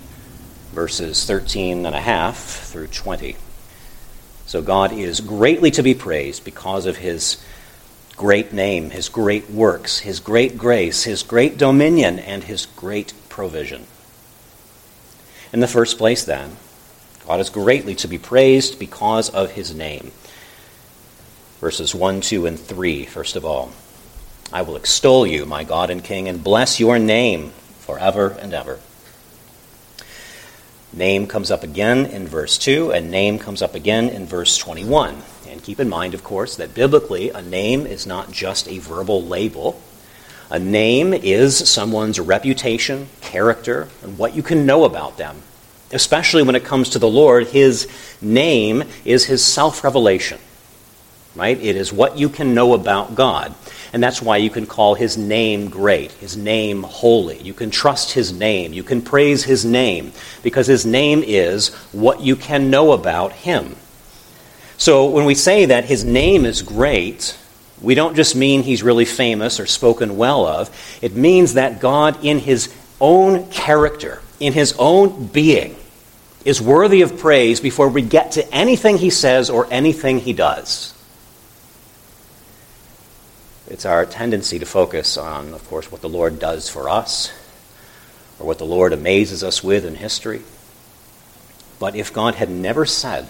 Verses 0.72 1.24
13 1.24 1.86
and 1.86 1.96
a 1.96 2.00
half 2.02 2.36
through 2.36 2.88
20. 2.88 3.36
So 4.46 4.62
God 4.62 4.92
is 4.92 5.20
greatly 5.20 5.70
to 5.72 5.82
be 5.82 5.94
praised 5.94 6.44
because 6.44 6.86
of 6.86 6.98
his 6.98 7.42
great 8.16 8.52
name, 8.52 8.90
his 8.90 9.08
great 9.08 9.50
works, 9.50 9.98
his 10.00 10.20
great 10.20 10.56
grace, 10.56 11.04
his 11.04 11.22
great 11.22 11.58
dominion, 11.58 12.18
and 12.18 12.44
his 12.44 12.66
great 12.66 13.12
provision. 13.28 13.86
In 15.52 15.60
the 15.60 15.68
first 15.68 15.98
place, 15.98 16.24
then, 16.24 16.56
God 17.26 17.40
is 17.40 17.50
greatly 17.50 17.94
to 17.96 18.08
be 18.08 18.18
praised 18.18 18.78
because 18.78 19.30
of 19.30 19.52
his 19.52 19.74
name. 19.74 20.12
Verses 21.60 21.94
1, 21.94 22.20
2, 22.20 22.46
and 22.46 22.58
3, 22.58 23.06
first 23.06 23.36
of 23.36 23.44
all. 23.44 23.72
I 24.52 24.62
will 24.62 24.76
extol 24.76 25.26
you, 25.26 25.46
my 25.46 25.64
God 25.64 25.90
and 25.90 26.04
King, 26.04 26.28
and 26.28 26.44
bless 26.44 26.78
your 26.78 26.98
name 26.98 27.50
forever 27.80 28.36
and 28.40 28.52
ever. 28.52 28.78
Name 30.96 31.26
comes 31.26 31.50
up 31.50 31.64
again 31.64 32.06
in 32.06 32.28
verse 32.28 32.56
2, 32.56 32.92
and 32.92 33.10
name 33.10 33.40
comes 33.40 33.62
up 33.62 33.74
again 33.74 34.08
in 34.08 34.26
verse 34.26 34.56
21. 34.56 35.16
And 35.48 35.60
keep 35.60 35.80
in 35.80 35.88
mind, 35.88 36.14
of 36.14 36.22
course, 36.22 36.54
that 36.56 36.72
biblically, 36.72 37.30
a 37.30 37.42
name 37.42 37.84
is 37.84 38.06
not 38.06 38.30
just 38.30 38.68
a 38.68 38.78
verbal 38.78 39.20
label. 39.20 39.80
A 40.50 40.58
name 40.60 41.12
is 41.12 41.68
someone's 41.68 42.20
reputation, 42.20 43.08
character, 43.20 43.88
and 44.04 44.16
what 44.18 44.36
you 44.36 44.42
can 44.44 44.66
know 44.66 44.84
about 44.84 45.16
them. 45.16 45.42
Especially 45.90 46.44
when 46.44 46.54
it 46.54 46.64
comes 46.64 46.90
to 46.90 47.00
the 47.00 47.08
Lord, 47.08 47.48
his 47.48 47.88
name 48.20 48.84
is 49.04 49.24
his 49.24 49.44
self 49.44 49.82
revelation. 49.82 50.38
Right? 51.36 51.60
It 51.60 51.74
is 51.74 51.92
what 51.92 52.16
you 52.16 52.28
can 52.28 52.54
know 52.54 52.74
about 52.74 53.14
God. 53.14 53.54
And 53.92 54.02
that's 54.02 54.22
why 54.22 54.36
you 54.36 54.50
can 54.50 54.66
call 54.66 54.94
his 54.94 55.16
name 55.18 55.68
great, 55.68 56.12
his 56.12 56.36
name 56.36 56.82
holy. 56.82 57.40
You 57.40 57.54
can 57.54 57.70
trust 57.70 58.12
his 58.12 58.32
name. 58.32 58.72
You 58.72 58.82
can 58.82 59.02
praise 59.02 59.42
his 59.42 59.64
name 59.64 60.12
because 60.42 60.66
his 60.66 60.86
name 60.86 61.22
is 61.24 61.74
what 61.92 62.20
you 62.20 62.36
can 62.36 62.70
know 62.70 62.92
about 62.92 63.32
him. 63.32 63.76
So 64.76 65.10
when 65.10 65.24
we 65.24 65.34
say 65.34 65.66
that 65.66 65.84
his 65.84 66.04
name 66.04 66.44
is 66.44 66.62
great, 66.62 67.36
we 67.80 67.94
don't 67.94 68.16
just 68.16 68.34
mean 68.36 68.62
he's 68.62 68.82
really 68.82 69.04
famous 69.04 69.60
or 69.60 69.66
spoken 69.66 70.16
well 70.16 70.46
of. 70.46 70.70
It 71.02 71.14
means 71.14 71.54
that 71.54 71.80
God, 71.80 72.24
in 72.24 72.38
his 72.38 72.74
own 73.00 73.48
character, 73.50 74.22
in 74.40 74.52
his 74.52 74.74
own 74.78 75.26
being, 75.26 75.76
is 76.44 76.60
worthy 76.60 77.02
of 77.02 77.18
praise 77.18 77.60
before 77.60 77.88
we 77.88 78.02
get 78.02 78.32
to 78.32 78.54
anything 78.54 78.98
he 78.98 79.10
says 79.10 79.50
or 79.50 79.66
anything 79.70 80.18
he 80.18 80.32
does. 80.32 80.93
It's 83.68 83.86
our 83.86 84.04
tendency 84.04 84.58
to 84.58 84.66
focus 84.66 85.16
on, 85.16 85.54
of 85.54 85.66
course, 85.68 85.90
what 85.90 86.02
the 86.02 86.08
Lord 86.08 86.38
does 86.38 86.68
for 86.68 86.88
us 86.88 87.32
or 88.38 88.46
what 88.46 88.58
the 88.58 88.66
Lord 88.66 88.92
amazes 88.92 89.42
us 89.42 89.64
with 89.64 89.84
in 89.84 89.94
history. 89.94 90.42
But 91.78 91.96
if 91.96 92.12
God 92.12 92.34
had 92.34 92.50
never 92.50 92.84
said, 92.84 93.28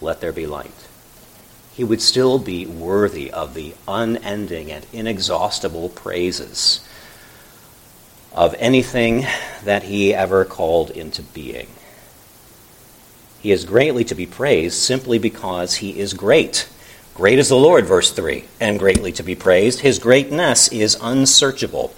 let 0.00 0.20
there 0.20 0.32
be 0.32 0.46
light. 0.46 0.88
He 1.72 1.84
would 1.84 2.02
still 2.02 2.38
be 2.38 2.66
worthy 2.66 3.30
of 3.30 3.54
the 3.54 3.74
unending 3.88 4.70
and 4.70 4.86
inexhaustible 4.92 5.88
praises 5.88 6.86
of 8.32 8.54
anything 8.58 9.26
that 9.64 9.84
he 9.84 10.14
ever 10.14 10.44
called 10.44 10.90
into 10.90 11.22
being. 11.22 11.68
He 13.40 13.52
is 13.52 13.64
greatly 13.64 14.04
to 14.04 14.14
be 14.14 14.26
praised 14.26 14.76
simply 14.76 15.18
because 15.18 15.76
he 15.76 15.98
is 15.98 16.12
great. 16.12 16.68
Great 17.14 17.38
is 17.38 17.48
the 17.48 17.56
Lord, 17.56 17.86
verse 17.86 18.12
3, 18.12 18.44
and 18.60 18.78
greatly 18.78 19.12
to 19.12 19.22
be 19.22 19.34
praised. 19.34 19.80
His 19.80 19.98
greatness 19.98 20.68
is 20.68 20.96
unsearchable. 21.02 21.92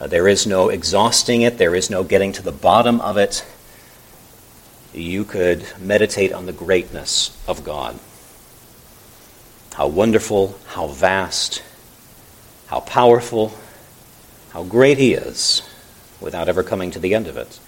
Uh, 0.00 0.06
there 0.06 0.26
is 0.26 0.46
no 0.46 0.68
exhausting 0.68 1.42
it, 1.42 1.58
there 1.58 1.74
is 1.74 1.90
no 1.90 2.02
getting 2.02 2.32
to 2.32 2.42
the 2.42 2.52
bottom 2.52 3.00
of 3.00 3.16
it 3.16 3.44
you 4.92 5.24
could 5.24 5.66
meditate 5.78 6.32
on 6.32 6.46
the 6.46 6.52
greatness 6.52 7.36
of 7.46 7.64
God. 7.64 7.98
How 9.74 9.88
wonderful, 9.88 10.58
how 10.68 10.86
vast, 10.86 11.62
how 12.68 12.80
powerful, 12.80 13.52
how 14.50 14.64
great 14.64 14.98
He 14.98 15.14
is, 15.14 15.62
without 16.20 16.48
ever 16.48 16.62
coming 16.62 16.90
to 16.92 16.98
the 16.98 17.14
end 17.14 17.26
of 17.26 17.36
it. 17.36 17.58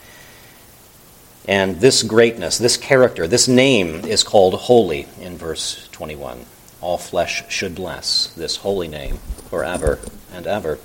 And 1.49 1.81
this 1.81 2.03
greatness, 2.03 2.59
this 2.59 2.77
character, 2.77 3.27
this 3.27 3.47
name 3.47 4.05
is 4.05 4.25
called 4.25 4.55
holy 4.55 5.07
in 5.21 5.37
verse 5.37 5.89
21. 5.93 6.45
All 6.81 6.99
flesh 6.99 7.45
should 7.49 7.75
bless 7.75 8.29
this 8.35 8.57
holy 8.57 8.89
name 8.89 9.19
forever 9.49 9.99
and 10.33 10.47
ever. 10.47 10.79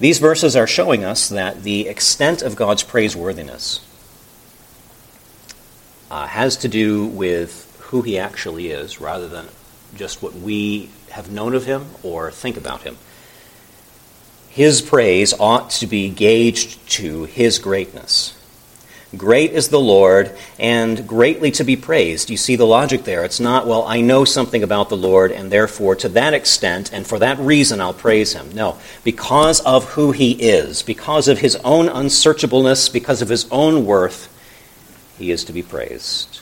These 0.00 0.18
verses 0.18 0.56
are 0.56 0.66
showing 0.66 1.04
us 1.04 1.28
that 1.28 1.62
the 1.62 1.88
extent 1.88 2.42
of 2.42 2.56
God's 2.56 2.82
praiseworthiness 2.82 3.80
uh, 6.10 6.26
has 6.26 6.56
to 6.58 6.68
do 6.68 7.06
with 7.06 7.76
who 7.90 8.02
he 8.02 8.18
actually 8.18 8.70
is 8.70 9.00
rather 9.00 9.28
than 9.28 9.46
just 9.96 10.22
what 10.22 10.34
we 10.34 10.90
have 11.10 11.30
known 11.30 11.54
of 11.54 11.64
him 11.64 11.86
or 12.02 12.30
think 12.30 12.56
about 12.56 12.82
him. 12.82 12.96
His 14.48 14.82
praise 14.82 15.32
ought 15.38 15.70
to 15.70 15.86
be 15.86 16.10
gauged 16.10 16.88
to 16.90 17.24
his 17.24 17.58
greatness. 17.58 18.34
Great 19.16 19.52
is 19.52 19.68
the 19.68 19.80
Lord, 19.80 20.36
and 20.58 21.06
greatly 21.06 21.50
to 21.52 21.64
be 21.64 21.76
praised. 21.76 22.30
You 22.30 22.36
see 22.36 22.56
the 22.56 22.66
logic 22.66 23.04
there. 23.04 23.24
It's 23.24 23.40
not, 23.40 23.66
well, 23.66 23.84
I 23.84 24.00
know 24.00 24.24
something 24.24 24.62
about 24.62 24.88
the 24.88 24.96
Lord, 24.96 25.30
and 25.30 25.50
therefore, 25.50 25.94
to 25.96 26.08
that 26.10 26.34
extent, 26.34 26.92
and 26.92 27.06
for 27.06 27.18
that 27.18 27.38
reason, 27.38 27.80
I'll 27.80 27.94
praise 27.94 28.32
him. 28.32 28.52
No, 28.54 28.78
because 29.02 29.60
of 29.60 29.84
who 29.90 30.12
he 30.12 30.32
is, 30.32 30.82
because 30.82 31.28
of 31.28 31.38
his 31.38 31.56
own 31.56 31.88
unsearchableness, 31.88 32.92
because 32.92 33.22
of 33.22 33.28
his 33.28 33.46
own 33.50 33.84
worth, 33.84 34.30
he 35.18 35.30
is 35.30 35.44
to 35.44 35.52
be 35.52 35.62
praised 35.62 36.40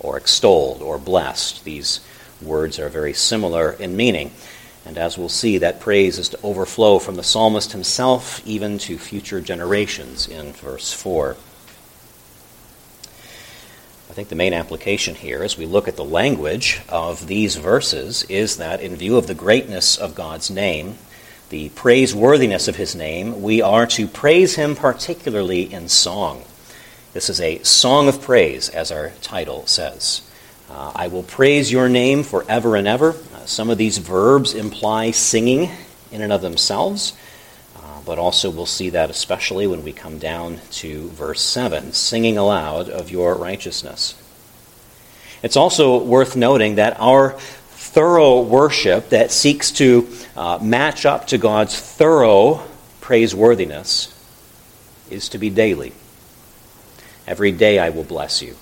or 0.00 0.16
extolled 0.16 0.82
or 0.82 0.98
blessed. 0.98 1.64
These 1.64 2.00
words 2.42 2.78
are 2.78 2.88
very 2.88 3.12
similar 3.14 3.72
in 3.72 3.96
meaning. 3.96 4.30
And 4.86 4.98
as 4.98 5.16
we'll 5.16 5.28
see, 5.28 5.58
that 5.58 5.80
praise 5.80 6.18
is 6.18 6.28
to 6.30 6.38
overflow 6.42 6.98
from 6.98 7.14
the 7.14 7.22
psalmist 7.22 7.72
himself 7.72 8.46
even 8.46 8.78
to 8.78 8.98
future 8.98 9.40
generations 9.40 10.28
in 10.28 10.52
verse 10.52 10.92
4. 10.92 11.36
I 14.10 14.12
think 14.12 14.28
the 14.28 14.36
main 14.36 14.52
application 14.52 15.14
here, 15.14 15.42
as 15.42 15.56
we 15.58 15.66
look 15.66 15.88
at 15.88 15.96
the 15.96 16.04
language 16.04 16.80
of 16.88 17.26
these 17.26 17.56
verses, 17.56 18.22
is 18.24 18.58
that 18.58 18.80
in 18.80 18.94
view 18.94 19.16
of 19.16 19.26
the 19.26 19.34
greatness 19.34 19.96
of 19.96 20.14
God's 20.14 20.50
name, 20.50 20.98
the 21.48 21.70
praiseworthiness 21.70 22.68
of 22.68 22.76
his 22.76 22.94
name, 22.94 23.42
we 23.42 23.62
are 23.62 23.86
to 23.86 24.06
praise 24.06 24.54
him 24.54 24.76
particularly 24.76 25.72
in 25.72 25.88
song. 25.88 26.44
This 27.12 27.30
is 27.30 27.40
a 27.40 27.62
song 27.62 28.06
of 28.06 28.20
praise, 28.20 28.68
as 28.68 28.92
our 28.92 29.10
title 29.22 29.66
says. 29.66 30.22
Uh, 30.70 30.92
I 30.94 31.08
will 31.08 31.22
praise 31.22 31.72
your 31.72 31.88
name 31.88 32.22
forever 32.22 32.76
and 32.76 32.86
ever. 32.86 33.14
Some 33.46 33.70
of 33.70 33.78
these 33.78 33.98
verbs 33.98 34.54
imply 34.54 35.10
singing 35.10 35.70
in 36.10 36.20
and 36.22 36.32
of 36.32 36.42
themselves, 36.42 37.12
uh, 37.76 38.00
but 38.04 38.18
also 38.18 38.50
we'll 38.50 38.66
see 38.66 38.90
that 38.90 39.10
especially 39.10 39.66
when 39.66 39.82
we 39.82 39.92
come 39.92 40.18
down 40.18 40.60
to 40.72 41.08
verse 41.10 41.40
7 41.40 41.92
singing 41.92 42.38
aloud 42.38 42.88
of 42.88 43.10
your 43.10 43.34
righteousness. 43.34 44.14
It's 45.42 45.56
also 45.56 46.02
worth 46.02 46.36
noting 46.36 46.76
that 46.76 46.98
our 46.98 47.32
thorough 47.38 48.40
worship 48.40 49.10
that 49.10 49.30
seeks 49.30 49.70
to 49.72 50.08
uh, 50.36 50.58
match 50.62 51.04
up 51.04 51.26
to 51.28 51.38
God's 51.38 51.78
thorough 51.78 52.62
praiseworthiness 53.00 54.10
is 55.10 55.28
to 55.28 55.38
be 55.38 55.50
daily. 55.50 55.92
Every 57.26 57.52
day 57.52 57.78
I 57.78 57.90
will 57.90 58.04
bless 58.04 58.42
you. 58.42 58.56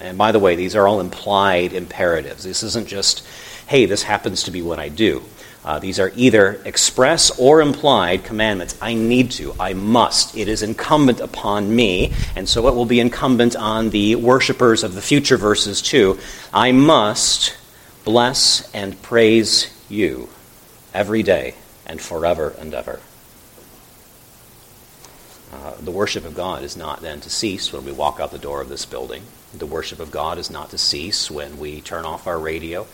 And 0.00 0.16
by 0.16 0.32
the 0.32 0.38
way, 0.38 0.56
these 0.56 0.76
are 0.76 0.86
all 0.86 1.00
implied 1.00 1.72
imperatives. 1.72 2.44
This 2.44 2.62
isn't 2.62 2.88
just, 2.88 3.26
hey, 3.68 3.84
this 3.84 4.02
happens 4.02 4.44
to 4.44 4.50
be 4.50 4.62
what 4.62 4.78
I 4.78 4.88
do. 4.88 5.22
Uh, 5.62 5.78
these 5.78 6.00
are 6.00 6.10
either 6.16 6.58
express 6.64 7.38
or 7.38 7.60
implied 7.60 8.24
commandments. 8.24 8.78
I 8.80 8.94
need 8.94 9.30
to. 9.32 9.54
I 9.60 9.74
must. 9.74 10.34
It 10.34 10.48
is 10.48 10.62
incumbent 10.62 11.20
upon 11.20 11.76
me, 11.76 12.14
and 12.34 12.48
so 12.48 12.68
it 12.68 12.74
will 12.74 12.86
be 12.86 13.00
incumbent 13.00 13.54
on 13.54 13.90
the 13.90 14.16
worshippers 14.16 14.82
of 14.82 14.94
the 14.94 15.02
future 15.02 15.36
verses 15.36 15.82
too. 15.82 16.18
I 16.54 16.72
must 16.72 17.54
bless 18.04 18.72
and 18.74 19.00
praise 19.02 19.70
you 19.90 20.30
every 20.94 21.22
day 21.22 21.54
and 21.84 22.00
forever 22.00 22.54
and 22.58 22.72
ever. 22.72 23.00
Uh, 25.52 25.74
the 25.80 25.90
worship 25.90 26.24
of 26.24 26.34
God 26.34 26.62
is 26.62 26.76
not 26.76 27.02
then 27.02 27.20
to 27.20 27.28
cease 27.28 27.70
when 27.72 27.84
we 27.84 27.92
walk 27.92 28.20
out 28.20 28.30
the 28.30 28.38
door 28.38 28.62
of 28.62 28.70
this 28.70 28.86
building. 28.86 29.24
The 29.54 29.66
worship 29.66 30.00
of 30.00 30.10
God 30.10 30.38
is 30.38 30.50
not 30.50 30.70
to 30.70 30.78
cease 30.78 31.30
when 31.30 31.58
we 31.58 31.82
turn 31.82 32.06
off 32.06 32.26
our 32.26 32.38
radio. 32.38 32.86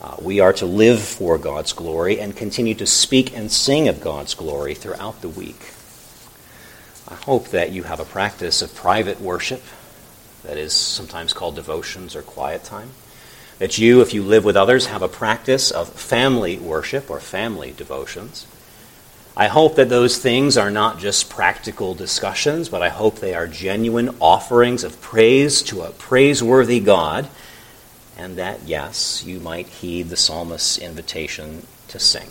Uh, 0.00 0.16
we 0.22 0.40
are 0.40 0.52
to 0.54 0.66
live 0.66 1.00
for 1.00 1.36
God's 1.38 1.72
glory 1.72 2.20
and 2.20 2.36
continue 2.36 2.74
to 2.74 2.86
speak 2.86 3.36
and 3.36 3.52
sing 3.52 3.88
of 3.88 4.00
God's 4.00 4.34
glory 4.34 4.74
throughout 4.74 5.20
the 5.20 5.28
week. 5.28 5.60
I 7.08 7.14
hope 7.14 7.48
that 7.48 7.72
you 7.72 7.82
have 7.82 8.00
a 8.00 8.04
practice 8.04 8.62
of 8.62 8.74
private 8.74 9.20
worship 9.20 9.62
that 10.44 10.56
is 10.56 10.72
sometimes 10.72 11.32
called 11.32 11.56
devotions 11.56 12.16
or 12.16 12.22
quiet 12.22 12.64
time 12.64 12.90
that 13.60 13.76
you, 13.76 14.00
if 14.00 14.14
you 14.14 14.22
live 14.22 14.42
with 14.42 14.56
others, 14.56 14.86
have 14.86 15.02
a 15.02 15.08
practice 15.08 15.70
of 15.70 15.90
family 15.90 16.56
worship 16.56 17.10
or 17.10 17.20
family 17.20 17.72
devotions. 17.76 18.46
I 19.36 19.48
hope 19.48 19.76
that 19.76 19.90
those 19.90 20.16
things 20.16 20.56
are 20.56 20.70
not 20.70 20.98
just 20.98 21.28
practical 21.28 21.94
discussions, 21.94 22.70
but 22.70 22.80
I 22.80 22.88
hope 22.88 23.16
they 23.16 23.34
are 23.34 23.46
genuine 23.46 24.16
offerings 24.18 24.82
of 24.82 25.00
praise 25.02 25.60
to 25.64 25.82
a 25.82 25.90
praiseworthy 25.90 26.80
God, 26.80 27.28
and 28.20 28.36
that, 28.36 28.60
yes, 28.66 29.24
you 29.24 29.40
might 29.40 29.66
heed 29.66 30.08
the 30.08 30.16
psalmist's 30.16 30.78
invitation 30.78 31.66
to 31.88 31.98
sing. 31.98 32.30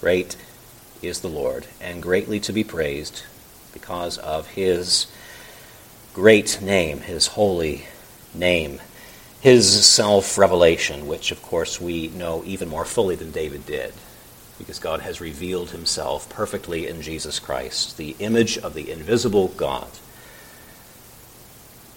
Great 0.00 0.36
is 1.00 1.20
the 1.20 1.28
Lord, 1.28 1.66
and 1.80 2.02
greatly 2.02 2.40
to 2.40 2.52
be 2.52 2.64
praised 2.64 3.22
because 3.72 4.18
of 4.18 4.48
his 4.48 5.06
great 6.12 6.60
name, 6.60 7.00
his 7.00 7.28
holy 7.28 7.86
name 8.34 8.80
his 9.42 9.84
self 9.84 10.38
revelation, 10.38 11.08
which 11.08 11.32
of 11.32 11.42
course 11.42 11.80
we 11.80 12.06
know 12.08 12.44
even 12.46 12.68
more 12.68 12.84
fully 12.84 13.16
than 13.16 13.32
David 13.32 13.66
did, 13.66 13.92
because 14.56 14.78
God 14.78 15.00
has 15.00 15.20
revealed 15.20 15.70
himself 15.70 16.28
perfectly 16.30 16.86
in 16.86 17.02
Jesus 17.02 17.40
Christ, 17.40 17.96
the 17.96 18.14
image 18.20 18.56
of 18.56 18.74
the 18.74 18.88
invisible 18.92 19.48
God. 19.48 19.88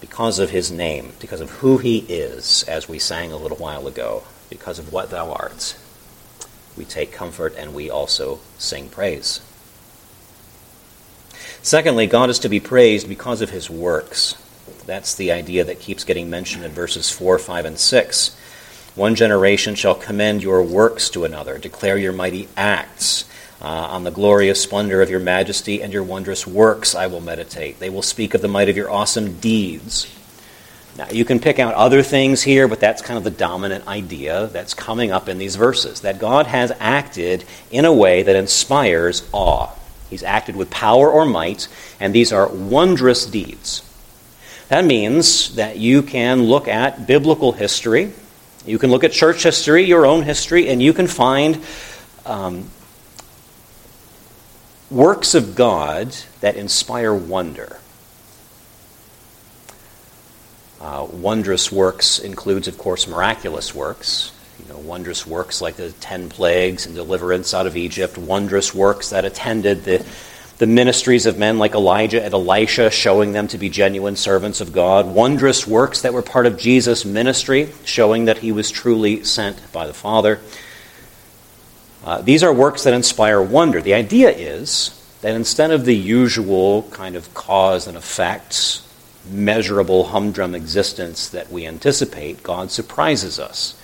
Because 0.01 0.39
of 0.39 0.49
his 0.49 0.71
name, 0.71 1.13
because 1.19 1.41
of 1.41 1.49
who 1.49 1.77
he 1.77 1.99
is, 1.99 2.63
as 2.67 2.87
we 2.87 2.99
sang 2.99 3.31
a 3.31 3.37
little 3.37 3.57
while 3.57 3.87
ago, 3.87 4.23
because 4.49 4.77
of 4.77 4.91
what 4.91 5.09
thou 5.09 5.31
art, 5.31 5.75
we 6.77 6.85
take 6.85 7.11
comfort 7.11 7.55
and 7.57 7.73
we 7.73 7.89
also 7.89 8.39
sing 8.57 8.89
praise. 8.89 9.41
Secondly, 11.61 12.05
God 12.05 12.29
is 12.29 12.39
to 12.39 12.49
be 12.49 12.59
praised 12.59 13.09
because 13.09 13.41
of 13.41 13.49
his 13.49 13.69
works. 13.69 14.35
That's 14.85 15.15
the 15.15 15.31
idea 15.31 15.63
that 15.63 15.79
keeps 15.79 16.03
getting 16.03 16.29
mentioned 16.29 16.63
in 16.63 16.71
verses 16.71 17.09
4, 17.09 17.39
5, 17.39 17.65
and 17.65 17.79
6. 17.79 18.37
One 18.93 19.15
generation 19.15 19.75
shall 19.75 19.95
commend 19.95 20.43
your 20.43 20.61
works 20.63 21.09
to 21.11 21.25
another, 21.25 21.57
declare 21.57 21.97
your 21.97 22.13
mighty 22.13 22.47
acts. 22.55 23.25
Uh, 23.61 23.67
on 23.67 24.03
the 24.03 24.11
glorious 24.11 24.61
splendor 24.61 25.01
of 25.01 25.09
your 25.09 25.19
majesty 25.19 25.81
and 25.81 25.93
your 25.93 26.03
wondrous 26.03 26.45
works 26.45 26.93
I 26.93 27.07
will 27.07 27.21
meditate. 27.21 27.79
They 27.79 27.89
will 27.89 28.01
speak 28.01 28.33
of 28.33 28.41
the 28.41 28.49
might 28.49 28.67
of 28.67 28.75
your 28.75 28.91
awesome 28.91 29.39
deeds. 29.39 30.13
Now, 30.97 31.07
you 31.09 31.25
can 31.25 31.39
pick 31.39 31.59
out 31.59 31.73
other 31.73 32.03
things 32.03 32.41
here, 32.41 32.67
but 32.69 32.79
that's 32.79 33.01
kind 33.01 33.17
of 33.17 33.23
the 33.25 33.31
dominant 33.31 33.85
idea 33.87 34.47
that's 34.47 34.73
coming 34.73 35.11
up 35.11 35.27
in 35.27 35.37
these 35.37 35.57
verses 35.57 36.01
that 36.01 36.19
God 36.19 36.47
has 36.47 36.71
acted 36.79 37.43
in 37.69 37.83
a 37.83 37.91
way 37.91 38.23
that 38.23 38.35
inspires 38.35 39.27
awe. 39.33 39.69
He's 40.09 40.23
acted 40.23 40.55
with 40.55 40.69
power 40.69 41.09
or 41.09 41.25
might, 41.25 41.67
and 41.99 42.13
these 42.13 42.31
are 42.31 42.47
wondrous 42.47 43.25
deeds. 43.25 43.83
That 44.69 44.85
means 44.85 45.55
that 45.55 45.77
you 45.77 46.01
can 46.01 46.43
look 46.43 46.67
at 46.69 47.07
biblical 47.07 47.51
history, 47.51 48.13
you 48.65 48.79
can 48.79 48.89
look 48.89 49.03
at 49.03 49.11
church 49.11 49.43
history, 49.43 49.83
your 49.83 50.05
own 50.05 50.23
history, 50.23 50.69
and 50.69 50.81
you 50.81 50.93
can 50.93 51.07
find 51.07 51.61
um, 52.25 52.69
works 54.95 55.35
of 55.35 55.55
God 55.55 56.15
that 56.39 56.55
inspire 56.55 57.13
wonder. 57.13 57.79
Uh, 60.79 61.05
wondrous 61.11 61.69
works 61.69 62.17
includes, 62.19 62.69
of 62.69 62.77
course, 62.77 63.05
miraculous 63.05 63.75
works. 63.75 64.31
You 64.59 64.73
know, 64.73 64.79
wondrous 64.79 65.27
works 65.27 65.61
like 65.61 65.75
the 65.75 65.91
ten 65.91 66.29
plagues 66.29 66.85
and 66.85 66.95
deliverance 66.95 67.53
out 67.53 67.67
of 67.67 67.75
Egypt. 67.75 68.17
Wondrous 68.17 68.73
works 68.73 69.09
that 69.09 69.25
attended 69.25 69.83
the 69.83 70.05
the 70.57 70.67
ministries 70.67 71.25
of 71.25 71.37
men 71.37 71.57
like 71.59 71.73
Elijah 71.73 72.23
and 72.23 72.33
Elisha, 72.33 72.89
showing 72.89 73.33
them 73.33 73.49
to 73.49 73.57
be 73.57 73.67
genuine 73.67 74.15
servants 74.15 74.61
of 74.61 74.71
God, 74.71 75.05
wondrous 75.05 75.67
works 75.67 76.03
that 76.03 76.13
were 76.13 76.21
part 76.21 76.45
of 76.45 76.57
Jesus' 76.57 77.03
ministry, 77.03 77.73
showing 77.83 78.25
that 78.25 78.37
he 78.37 78.53
was 78.53 78.71
truly 78.71 79.25
sent 79.25 79.73
by 79.73 79.85
the 79.85 79.93
Father. 79.93 80.39
Uh, 82.05 82.21
these 82.21 82.43
are 82.43 82.53
works 82.53 82.83
that 82.83 82.93
inspire 82.93 83.41
wonder. 83.41 83.81
The 83.81 83.95
idea 83.95 84.29
is 84.29 84.91
that 85.21 85.33
instead 85.33 85.71
of 85.71 85.85
the 85.85 85.95
usual 85.95 86.83
kind 86.91 87.15
of 87.15 87.33
cause 87.33 87.87
and 87.87 87.97
effect, 87.97 88.81
measurable 89.27 90.05
humdrum 90.05 90.53
existence 90.53 91.27
that 91.29 91.51
we 91.51 91.65
anticipate, 91.65 92.43
God 92.43 92.69
surprises 92.69 93.39
us 93.39 93.75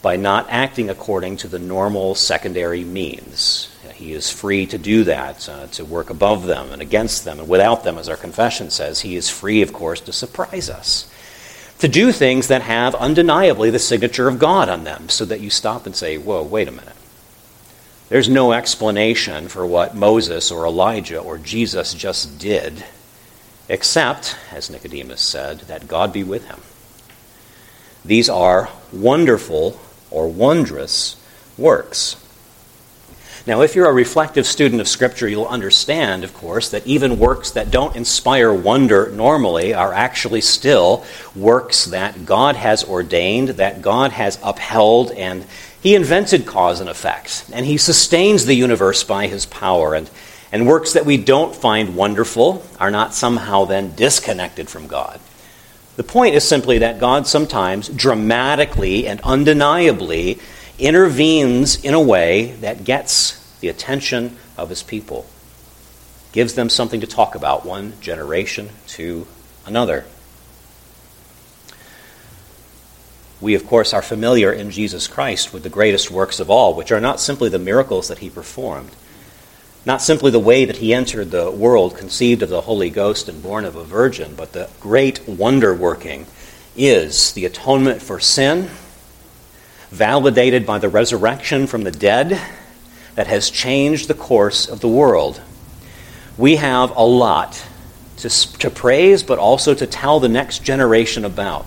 by 0.00 0.16
not 0.16 0.46
acting 0.48 0.88
according 0.88 1.36
to 1.38 1.48
the 1.48 1.58
normal 1.58 2.14
secondary 2.14 2.82
means. 2.82 3.70
He 3.92 4.12
is 4.12 4.30
free 4.30 4.66
to 4.66 4.78
do 4.78 5.04
that, 5.04 5.48
uh, 5.48 5.66
to 5.68 5.84
work 5.84 6.10
above 6.10 6.46
them 6.46 6.70
and 6.70 6.82
against 6.82 7.24
them 7.24 7.40
and 7.40 7.48
without 7.48 7.82
them, 7.84 7.98
as 7.98 8.08
our 8.08 8.16
confession 8.16 8.70
says. 8.70 9.00
He 9.00 9.16
is 9.16 9.28
free, 9.28 9.62
of 9.62 9.72
course, 9.72 10.00
to 10.02 10.12
surprise 10.12 10.68
us, 10.68 11.10
to 11.78 11.88
do 11.88 12.12
things 12.12 12.48
that 12.48 12.62
have 12.62 12.94
undeniably 12.94 13.70
the 13.70 13.78
signature 13.78 14.28
of 14.28 14.38
God 14.38 14.68
on 14.68 14.84
them, 14.84 15.08
so 15.08 15.24
that 15.24 15.40
you 15.40 15.50
stop 15.50 15.86
and 15.86 15.96
say, 15.96 16.18
Whoa, 16.18 16.42
wait 16.42 16.68
a 16.68 16.72
minute. 16.72 16.95
There's 18.08 18.28
no 18.28 18.52
explanation 18.52 19.48
for 19.48 19.66
what 19.66 19.96
Moses 19.96 20.52
or 20.52 20.64
Elijah 20.64 21.18
or 21.18 21.38
Jesus 21.38 21.92
just 21.92 22.38
did, 22.38 22.84
except, 23.68 24.36
as 24.52 24.70
Nicodemus 24.70 25.20
said, 25.20 25.60
that 25.60 25.88
God 25.88 26.12
be 26.12 26.22
with 26.22 26.46
him. 26.46 26.60
These 28.04 28.28
are 28.28 28.68
wonderful 28.92 29.80
or 30.12 30.28
wondrous 30.28 31.16
works. 31.58 32.22
Now, 33.46 33.62
if 33.62 33.76
you're 33.76 33.88
a 33.88 33.92
reflective 33.92 34.44
student 34.44 34.80
of 34.80 34.88
Scripture, 34.88 35.28
you'll 35.28 35.46
understand, 35.46 36.24
of 36.24 36.34
course, 36.34 36.70
that 36.70 36.84
even 36.84 37.20
works 37.20 37.52
that 37.52 37.70
don't 37.70 37.94
inspire 37.94 38.52
wonder 38.52 39.10
normally 39.10 39.72
are 39.72 39.92
actually 39.92 40.40
still 40.40 41.04
works 41.34 41.84
that 41.86 42.26
God 42.26 42.56
has 42.56 42.82
ordained, 42.82 43.50
that 43.50 43.82
God 43.82 44.10
has 44.10 44.38
upheld, 44.42 45.12
and 45.12 45.44
He 45.86 45.94
invented 45.94 46.46
cause 46.46 46.80
and 46.80 46.90
effect, 46.90 47.44
and 47.52 47.64
He 47.64 47.76
sustains 47.76 48.44
the 48.44 48.54
universe 48.54 49.04
by 49.04 49.28
His 49.28 49.46
power. 49.46 49.94
And, 49.94 50.10
and 50.50 50.66
works 50.66 50.94
that 50.94 51.06
we 51.06 51.16
don't 51.16 51.54
find 51.54 51.94
wonderful 51.94 52.66
are 52.80 52.90
not 52.90 53.14
somehow 53.14 53.66
then 53.66 53.94
disconnected 53.94 54.68
from 54.68 54.88
God. 54.88 55.20
The 55.94 56.02
point 56.02 56.34
is 56.34 56.42
simply 56.42 56.78
that 56.78 56.98
God 56.98 57.28
sometimes 57.28 57.88
dramatically 57.88 59.06
and 59.06 59.20
undeniably 59.20 60.40
intervenes 60.76 61.76
in 61.84 61.94
a 61.94 62.00
way 62.00 62.56
that 62.62 62.82
gets 62.82 63.56
the 63.60 63.68
attention 63.68 64.36
of 64.56 64.70
his 64.70 64.82
people, 64.82 65.24
gives 66.32 66.54
them 66.54 66.68
something 66.68 67.02
to 67.02 67.06
talk 67.06 67.36
about 67.36 67.64
one 67.64 67.92
generation 68.00 68.70
to 68.88 69.24
another. 69.64 70.04
We, 73.40 73.54
of 73.54 73.66
course, 73.66 73.92
are 73.92 74.02
familiar 74.02 74.52
in 74.52 74.70
Jesus 74.70 75.06
Christ 75.06 75.52
with 75.52 75.62
the 75.62 75.68
greatest 75.68 76.10
works 76.10 76.40
of 76.40 76.50
all, 76.50 76.74
which 76.74 76.90
are 76.90 77.00
not 77.00 77.20
simply 77.20 77.48
the 77.48 77.58
miracles 77.58 78.08
that 78.08 78.18
he 78.18 78.30
performed, 78.30 78.90
not 79.84 80.00
simply 80.00 80.30
the 80.30 80.38
way 80.40 80.64
that 80.64 80.78
he 80.78 80.94
entered 80.94 81.30
the 81.30 81.50
world, 81.50 81.96
conceived 81.96 82.42
of 82.42 82.48
the 82.48 82.62
Holy 82.62 82.88
Ghost 82.88 83.28
and 83.28 83.42
born 83.42 83.64
of 83.64 83.76
a 83.76 83.84
virgin, 83.84 84.34
but 84.34 84.52
the 84.52 84.70
great 84.80 85.28
wonder 85.28 85.74
working 85.74 86.26
is 86.76 87.32
the 87.32 87.44
atonement 87.44 88.02
for 88.02 88.18
sin, 88.18 88.70
validated 89.90 90.66
by 90.66 90.78
the 90.78 90.88
resurrection 90.88 91.66
from 91.66 91.84
the 91.84 91.90
dead 91.90 92.40
that 93.16 93.26
has 93.26 93.50
changed 93.50 94.08
the 94.08 94.14
course 94.14 94.66
of 94.68 94.80
the 94.80 94.88
world. 94.88 95.40
We 96.38 96.56
have 96.56 96.94
a 96.96 97.04
lot 97.04 97.62
to, 98.18 98.28
to 98.58 98.70
praise, 98.70 99.22
but 99.22 99.38
also 99.38 99.74
to 99.74 99.86
tell 99.86 100.20
the 100.20 100.28
next 100.28 100.62
generation 100.62 101.24
about. 101.24 101.66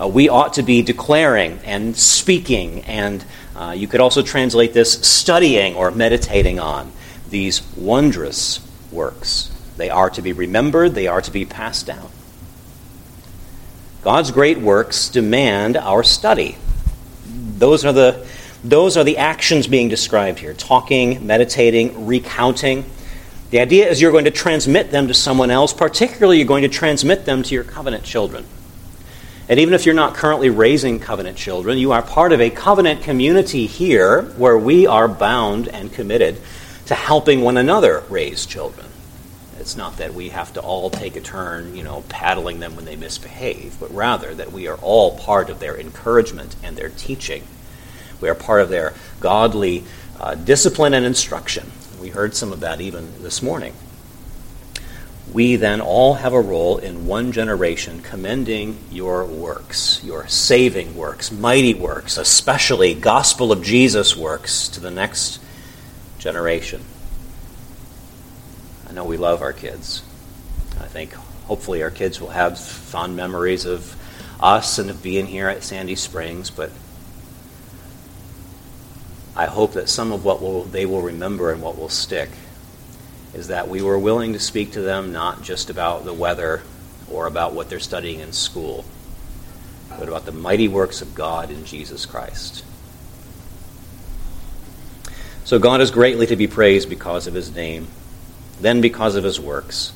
Uh, 0.00 0.08
we 0.08 0.30
ought 0.30 0.54
to 0.54 0.62
be 0.62 0.80
declaring 0.80 1.60
and 1.64 1.94
speaking, 1.94 2.82
and 2.84 3.22
uh, 3.54 3.74
you 3.76 3.86
could 3.86 4.00
also 4.00 4.22
translate 4.22 4.72
this 4.72 4.94
studying 5.06 5.74
or 5.74 5.90
meditating 5.90 6.58
on 6.58 6.90
these 7.28 7.60
wondrous 7.76 8.66
works. 8.90 9.54
They 9.76 9.90
are 9.90 10.08
to 10.10 10.22
be 10.22 10.32
remembered, 10.32 10.94
they 10.94 11.06
are 11.06 11.20
to 11.20 11.30
be 11.30 11.44
passed 11.44 11.86
down. 11.86 12.10
God's 14.02 14.30
great 14.30 14.58
works 14.58 15.10
demand 15.10 15.76
our 15.76 16.02
study. 16.02 16.56
Those 17.58 17.84
are 17.84 17.92
the, 17.92 18.26
those 18.64 18.96
are 18.96 19.04
the 19.04 19.18
actions 19.18 19.66
being 19.66 19.90
described 19.90 20.38
here 20.38 20.54
talking, 20.54 21.26
meditating, 21.26 22.06
recounting. 22.06 22.86
The 23.50 23.60
idea 23.60 23.90
is 23.90 24.00
you're 24.00 24.12
going 24.12 24.24
to 24.24 24.30
transmit 24.30 24.90
them 24.90 25.08
to 25.08 25.14
someone 25.14 25.50
else, 25.50 25.74
particularly, 25.74 26.38
you're 26.38 26.46
going 26.46 26.62
to 26.62 26.68
transmit 26.70 27.26
them 27.26 27.42
to 27.42 27.54
your 27.54 27.64
covenant 27.64 28.04
children. 28.04 28.46
And 29.50 29.58
even 29.58 29.74
if 29.74 29.84
you're 29.84 29.96
not 29.96 30.14
currently 30.14 30.48
raising 30.48 31.00
covenant 31.00 31.36
children, 31.36 31.76
you 31.76 31.90
are 31.90 32.02
part 32.02 32.32
of 32.32 32.40
a 32.40 32.50
covenant 32.50 33.02
community 33.02 33.66
here 33.66 34.22
where 34.36 34.56
we 34.56 34.86
are 34.86 35.08
bound 35.08 35.66
and 35.66 35.92
committed 35.92 36.40
to 36.86 36.94
helping 36.94 37.40
one 37.40 37.56
another 37.56 38.04
raise 38.08 38.46
children. 38.46 38.86
It's 39.58 39.76
not 39.76 39.96
that 39.96 40.14
we 40.14 40.28
have 40.28 40.52
to 40.52 40.60
all 40.60 40.88
take 40.88 41.16
a 41.16 41.20
turn, 41.20 41.74
you 41.74 41.82
know, 41.82 42.04
paddling 42.08 42.60
them 42.60 42.76
when 42.76 42.84
they 42.84 42.94
misbehave, 42.94 43.76
but 43.80 43.92
rather 43.92 44.32
that 44.36 44.52
we 44.52 44.68
are 44.68 44.76
all 44.76 45.18
part 45.18 45.50
of 45.50 45.58
their 45.58 45.76
encouragement 45.76 46.54
and 46.62 46.76
their 46.76 46.88
teaching. 46.88 47.42
We 48.20 48.28
are 48.28 48.36
part 48.36 48.60
of 48.60 48.68
their 48.68 48.94
godly 49.18 49.82
uh, 50.20 50.36
discipline 50.36 50.94
and 50.94 51.04
instruction. 51.04 51.72
We 52.00 52.10
heard 52.10 52.36
some 52.36 52.52
of 52.52 52.60
that 52.60 52.80
even 52.80 53.20
this 53.20 53.42
morning. 53.42 53.74
We 55.32 55.54
then 55.54 55.80
all 55.80 56.14
have 56.14 56.32
a 56.32 56.40
role 56.40 56.78
in 56.78 57.06
one 57.06 57.30
generation 57.30 58.00
commending 58.00 58.78
your 58.90 59.24
works, 59.24 60.02
your 60.02 60.26
saving 60.26 60.96
works, 60.96 61.30
mighty 61.30 61.72
works, 61.72 62.18
especially 62.18 62.94
gospel 62.94 63.52
of 63.52 63.62
Jesus 63.62 64.16
works 64.16 64.68
to 64.70 64.80
the 64.80 64.90
next 64.90 65.40
generation. 66.18 66.82
I 68.88 68.92
know 68.92 69.04
we 69.04 69.18
love 69.18 69.40
our 69.40 69.52
kids. 69.52 70.02
I 70.80 70.86
think 70.86 71.12
hopefully 71.12 71.84
our 71.84 71.92
kids 71.92 72.20
will 72.20 72.30
have 72.30 72.58
fond 72.58 73.14
memories 73.14 73.66
of 73.66 73.94
us 74.40 74.80
and 74.80 74.90
of 74.90 75.00
being 75.00 75.26
here 75.26 75.48
at 75.48 75.62
Sandy 75.62 75.94
Springs, 75.94 76.50
but 76.50 76.72
I 79.36 79.46
hope 79.46 79.74
that 79.74 79.88
some 79.88 80.10
of 80.10 80.24
what 80.24 80.42
will, 80.42 80.64
they 80.64 80.86
will 80.86 81.02
remember 81.02 81.52
and 81.52 81.62
what 81.62 81.78
will 81.78 81.88
stick 81.88 82.30
is 83.34 83.48
that 83.48 83.68
we 83.68 83.82
were 83.82 83.98
willing 83.98 84.32
to 84.32 84.40
speak 84.40 84.72
to 84.72 84.80
them 84.80 85.12
not 85.12 85.42
just 85.42 85.70
about 85.70 86.04
the 86.04 86.12
weather 86.12 86.62
or 87.10 87.26
about 87.26 87.54
what 87.54 87.68
they're 87.68 87.78
studying 87.78 88.20
in 88.20 88.32
school, 88.32 88.84
but 89.98 90.08
about 90.08 90.26
the 90.26 90.32
mighty 90.32 90.68
works 90.68 91.02
of 91.02 91.14
God 91.14 91.50
in 91.50 91.64
Jesus 91.64 92.06
Christ. 92.06 92.64
So 95.44 95.58
God 95.58 95.80
is 95.80 95.90
greatly 95.90 96.26
to 96.26 96.36
be 96.36 96.46
praised 96.46 96.88
because 96.88 97.26
of 97.26 97.34
his 97.34 97.54
name, 97.54 97.88
then 98.60 98.80
because 98.80 99.16
of 99.16 99.24
his 99.24 99.40
works, 99.40 99.92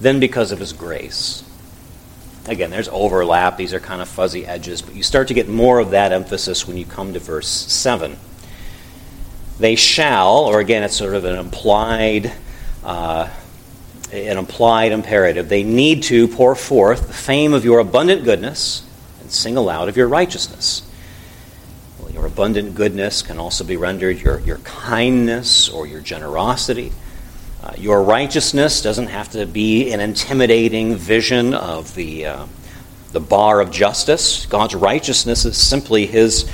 then 0.00 0.18
because 0.18 0.50
of 0.50 0.58
his 0.58 0.72
grace. 0.72 1.44
Again, 2.46 2.70
there's 2.70 2.88
overlap. 2.88 3.56
These 3.56 3.74
are 3.74 3.80
kind 3.80 4.00
of 4.00 4.08
fuzzy 4.08 4.46
edges, 4.46 4.82
but 4.82 4.94
you 4.94 5.02
start 5.02 5.28
to 5.28 5.34
get 5.34 5.48
more 5.48 5.78
of 5.78 5.90
that 5.90 6.12
emphasis 6.12 6.66
when 6.66 6.76
you 6.76 6.84
come 6.84 7.12
to 7.12 7.18
verse 7.18 7.48
7. 7.48 8.16
They 9.58 9.74
shall, 9.74 10.44
or 10.44 10.60
again, 10.60 10.82
it's 10.82 10.96
sort 10.96 11.14
of 11.14 11.24
an 11.24 11.38
implied, 11.38 12.32
uh, 12.84 13.28
an 14.12 14.36
implied 14.38 14.92
imperative. 14.92 15.48
They 15.48 15.62
need 15.62 16.02
to 16.04 16.28
pour 16.28 16.54
forth 16.54 17.06
the 17.08 17.14
fame 17.14 17.54
of 17.54 17.64
your 17.64 17.78
abundant 17.78 18.24
goodness 18.24 18.82
and 19.20 19.30
sing 19.30 19.56
aloud 19.56 19.88
of 19.88 19.96
your 19.96 20.08
righteousness. 20.08 20.82
Your 22.16 22.24
abundant 22.24 22.74
goodness 22.74 23.20
can 23.20 23.38
also 23.38 23.62
be 23.62 23.76
rendered 23.76 24.18
your, 24.18 24.40
your 24.40 24.56
kindness 24.58 25.68
or 25.68 25.86
your 25.86 26.00
generosity. 26.00 26.90
Uh, 27.62 27.72
your 27.76 28.02
righteousness 28.02 28.80
doesn't 28.80 29.08
have 29.08 29.30
to 29.32 29.44
be 29.44 29.92
an 29.92 30.00
intimidating 30.00 30.96
vision 30.96 31.52
of 31.52 31.94
the, 31.94 32.24
uh, 32.24 32.46
the 33.12 33.20
bar 33.20 33.60
of 33.60 33.70
justice. 33.70 34.46
God's 34.46 34.74
righteousness 34.74 35.44
is 35.44 35.58
simply 35.58 36.06
his, 36.06 36.50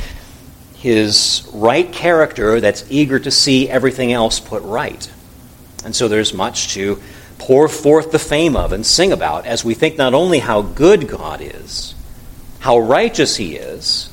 his 0.83 1.49
right 1.53 1.93
character 1.93 2.61
that's 2.61 2.85
eager 2.91 3.17
to 3.17 3.31
see 3.31 3.71
everything 3.71 4.13
else 4.13 4.41
put 4.41 4.65
right. 4.65 5.09
And 5.85 5.95
so 5.95 6.09
there's 6.09 6.35
much 6.35 6.75
to 6.75 7.01
pour 7.39 7.69
forth 7.69 8.11
the 8.11 8.19
fame 8.19 8.57
of 8.57 8.73
and 8.73 8.85
sing 8.85 9.13
about 9.13 9.47
as 9.47 9.65
we 9.65 9.75
think 9.75 9.97
not 9.97 10.13
only 10.13 10.41
how 10.41 10.61
good 10.61 11.07
God 11.07 11.41
is, 11.41 11.95
how 12.59 12.81
righteous 12.81 13.37
he 13.37 13.55
is, 13.55 14.11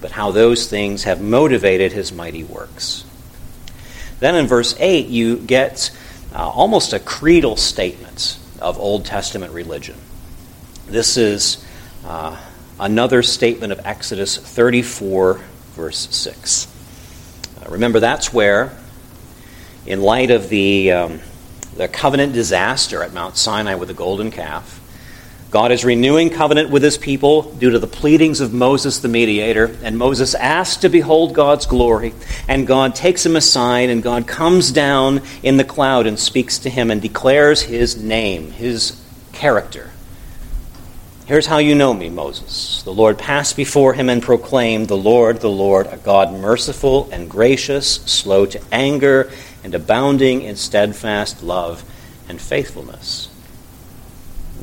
but 0.00 0.12
how 0.12 0.30
those 0.30 0.66
things 0.66 1.04
have 1.04 1.20
motivated 1.20 1.92
his 1.92 2.10
mighty 2.10 2.42
works. 2.42 3.04
Then 4.18 4.34
in 4.34 4.46
verse 4.46 4.74
8, 4.78 5.08
you 5.08 5.36
get 5.36 5.90
uh, 6.34 6.48
almost 6.48 6.94
a 6.94 6.98
creedal 6.98 7.56
statement 7.58 8.38
of 8.62 8.78
Old 8.78 9.04
Testament 9.04 9.52
religion. 9.52 9.96
This 10.86 11.18
is 11.18 11.62
uh, 12.06 12.40
another 12.80 13.22
statement 13.22 13.72
of 13.72 13.80
Exodus 13.84 14.38
34, 14.38 15.42
verse 15.76 16.08
6. 16.10 16.66
Uh, 17.60 17.70
remember, 17.70 18.00
that's 18.00 18.32
where, 18.32 18.74
in 19.84 20.00
light 20.00 20.30
of 20.30 20.48
the, 20.48 20.90
um, 20.90 21.20
the 21.76 21.86
covenant 21.86 22.32
disaster 22.32 23.02
at 23.02 23.12
Mount 23.12 23.36
Sinai 23.36 23.74
with 23.74 23.88
the 23.88 23.94
golden 23.94 24.30
calf, 24.30 24.80
God 25.50 25.72
is 25.72 25.84
renewing 25.84 26.30
covenant 26.30 26.70
with 26.70 26.82
his 26.82 26.96
people 26.96 27.42
due 27.42 27.70
to 27.70 27.78
the 27.78 27.86
pleadings 27.86 28.40
of 28.40 28.54
Moses 28.54 29.00
the 29.00 29.08
mediator, 29.08 29.76
and 29.82 29.98
Moses 29.98 30.34
asks 30.34 30.78
to 30.78 30.88
behold 30.88 31.34
God's 31.34 31.66
glory, 31.66 32.14
and 32.48 32.66
God 32.66 32.94
takes 32.94 33.24
him 33.24 33.36
aside, 33.36 33.90
and 33.90 34.02
God 34.02 34.26
comes 34.26 34.72
down 34.72 35.20
in 35.42 35.58
the 35.58 35.64
cloud 35.64 36.06
and 36.06 36.18
speaks 36.18 36.58
to 36.60 36.70
him 36.70 36.90
and 36.90 37.02
declares 37.02 37.62
his 37.62 38.02
name, 38.02 38.50
his 38.50 39.00
character. 39.32 39.90
Here's 41.26 41.46
how 41.46 41.58
you 41.58 41.74
know 41.74 41.92
me, 41.92 42.08
Moses. 42.08 42.82
The 42.82 42.92
Lord 42.92 43.18
passed 43.18 43.56
before 43.56 43.94
him 43.94 44.08
and 44.08 44.22
proclaimed, 44.22 44.88
The 44.88 44.96
Lord, 44.96 45.40
the 45.40 45.50
Lord, 45.50 45.88
a 45.88 45.96
God 45.96 46.32
merciful 46.32 47.08
and 47.10 47.28
gracious, 47.28 47.96
slow 47.96 48.46
to 48.46 48.60
anger, 48.72 49.30
and 49.64 49.74
abounding 49.74 50.42
in 50.42 50.56
steadfast 50.56 51.42
love 51.42 51.84
and 52.28 52.40
faithfulness 52.40 53.28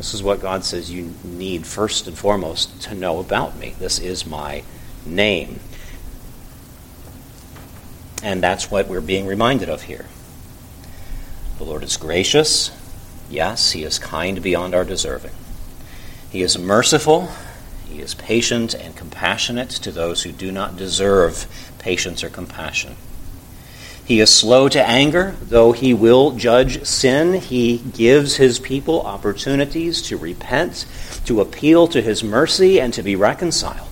this 0.03 0.13
is 0.13 0.21
what 0.21 0.41
God 0.41 0.65
says 0.65 0.91
you 0.91 1.13
need 1.23 1.65
first 1.65 2.07
and 2.07 2.17
foremost 2.17 2.81
to 2.83 2.93
know 2.93 3.19
about 3.19 3.57
me. 3.57 3.75
This 3.79 3.99
is 3.99 4.25
my 4.25 4.63
name. 5.05 5.59
And 8.21 8.41
that's 8.43 8.71
what 8.71 8.87
we're 8.87 9.01
being 9.01 9.25
reminded 9.25 9.69
of 9.69 9.83
here. 9.83 10.07
The 11.57 11.63
Lord 11.63 11.83
is 11.83 11.95
gracious. 11.95 12.71
Yes, 13.29 13.71
He 13.71 13.83
is 13.83 13.97
kind 13.97 14.41
beyond 14.41 14.73
our 14.75 14.83
deserving. 14.83 15.31
He 16.33 16.41
is 16.41 16.57
merciful. 16.57 17.29
He 17.87 17.99
is 17.99 18.15
patient 18.15 18.73
and 18.73 18.95
compassionate 18.95 19.69
to 19.69 19.91
those 19.91 20.23
who 20.23 20.31
do 20.31 20.51
not 20.51 20.75
deserve 20.75 21.45
patience 21.77 22.23
or 22.23 22.29
compassion. 22.31 22.95
He 24.03 24.19
is 24.19 24.33
slow 24.33 24.67
to 24.67 24.83
anger, 24.83 25.35
though 25.43 25.73
he 25.73 25.93
will 25.93 26.31
judge 26.31 26.83
sin. 26.85 27.35
He 27.35 27.77
gives 27.77 28.37
his 28.37 28.57
people 28.57 29.03
opportunities 29.03 30.01
to 30.07 30.17
repent, 30.17 30.87
to 31.25 31.39
appeal 31.39 31.87
to 31.89 32.01
his 32.01 32.23
mercy, 32.23 32.81
and 32.81 32.91
to 32.95 33.03
be 33.03 33.15
reconciled. 33.15 33.89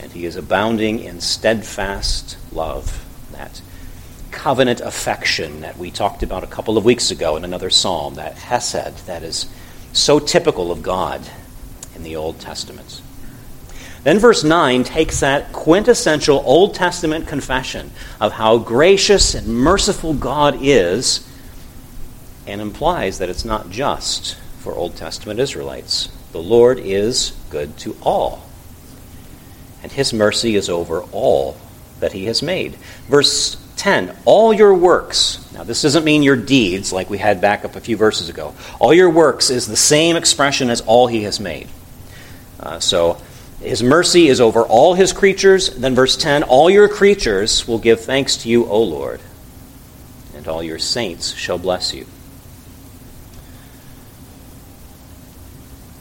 And 0.00 0.12
he 0.12 0.26
is 0.26 0.36
abounding 0.36 1.00
in 1.00 1.20
steadfast 1.20 2.36
love, 2.52 3.04
that 3.32 3.60
covenant 4.30 4.80
affection 4.80 5.62
that 5.62 5.78
we 5.78 5.90
talked 5.90 6.22
about 6.22 6.44
a 6.44 6.46
couple 6.46 6.78
of 6.78 6.84
weeks 6.84 7.10
ago 7.10 7.34
in 7.36 7.44
another 7.44 7.70
psalm, 7.70 8.14
that 8.14 8.34
hesed 8.34 9.06
that 9.06 9.24
is 9.24 9.48
so 9.94 10.18
typical 10.18 10.70
of 10.70 10.82
God 10.82 11.22
in 11.94 12.02
the 12.02 12.16
Old 12.16 12.40
Testament. 12.40 13.00
Then 14.02 14.18
verse 14.18 14.44
9 14.44 14.84
takes 14.84 15.20
that 15.20 15.52
quintessential 15.54 16.42
Old 16.44 16.74
Testament 16.74 17.26
confession 17.26 17.90
of 18.20 18.32
how 18.32 18.58
gracious 18.58 19.34
and 19.34 19.48
merciful 19.48 20.12
God 20.12 20.58
is 20.60 21.26
and 22.46 22.60
implies 22.60 23.18
that 23.18 23.30
it's 23.30 23.46
not 23.46 23.70
just 23.70 24.36
for 24.58 24.74
Old 24.74 24.96
Testament 24.96 25.40
Israelites. 25.40 26.10
The 26.32 26.42
Lord 26.42 26.78
is 26.78 27.32
good 27.48 27.78
to 27.78 27.96
all. 28.02 28.42
and 29.84 29.92
his 29.92 30.14
mercy 30.14 30.56
is 30.56 30.70
over 30.70 31.02
all 31.12 31.56
that 32.00 32.14
he 32.14 32.24
has 32.24 32.42
made. 32.42 32.74
Verse 33.06 33.56
10 33.76 34.16
All 34.24 34.52
your 34.52 34.74
works. 34.74 35.40
Now, 35.52 35.64
this 35.64 35.82
doesn't 35.82 36.04
mean 36.04 36.22
your 36.22 36.36
deeds, 36.36 36.92
like 36.92 37.10
we 37.10 37.18
had 37.18 37.40
back 37.40 37.64
up 37.64 37.76
a 37.76 37.80
few 37.80 37.96
verses 37.96 38.28
ago. 38.28 38.54
All 38.80 38.92
your 38.92 39.10
works 39.10 39.50
is 39.50 39.66
the 39.66 39.76
same 39.76 40.16
expression 40.16 40.70
as 40.70 40.80
all 40.82 41.06
he 41.06 41.22
has 41.22 41.38
made. 41.38 41.68
Uh, 42.58 42.80
so, 42.80 43.18
his 43.60 43.82
mercy 43.82 44.28
is 44.28 44.40
over 44.40 44.62
all 44.62 44.94
his 44.94 45.12
creatures. 45.12 45.70
Then, 45.70 45.94
verse 45.94 46.16
10 46.16 46.42
All 46.42 46.68
your 46.68 46.88
creatures 46.88 47.66
will 47.66 47.78
give 47.78 48.00
thanks 48.00 48.36
to 48.38 48.48
you, 48.48 48.66
O 48.66 48.82
Lord, 48.82 49.20
and 50.34 50.46
all 50.48 50.62
your 50.62 50.78
saints 50.78 51.32
shall 51.34 51.58
bless 51.58 51.94
you. 51.94 52.06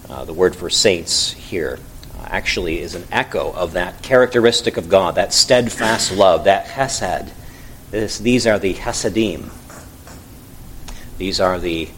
Uh, 0.09 0.25
the 0.25 0.33
word 0.33 0.55
for 0.55 0.69
saints 0.69 1.31
here 1.31 1.79
uh, 2.19 2.25
actually 2.27 2.79
is 2.79 2.93
an 2.93 3.03
echo 3.11 3.51
of 3.53 3.73
that 3.73 4.01
characteristic 4.03 4.77
of 4.77 4.89
God, 4.89 5.15
that 5.15 5.33
steadfast 5.33 6.11
love, 6.11 6.43
that 6.43 6.67
hesed. 6.67 7.31
This, 7.93 8.17
these 8.17 8.47
are 8.47 8.57
the 8.57 8.73
Hasidim. 8.73 9.51
These 11.19 11.39
are 11.39 11.59
the 11.59 11.89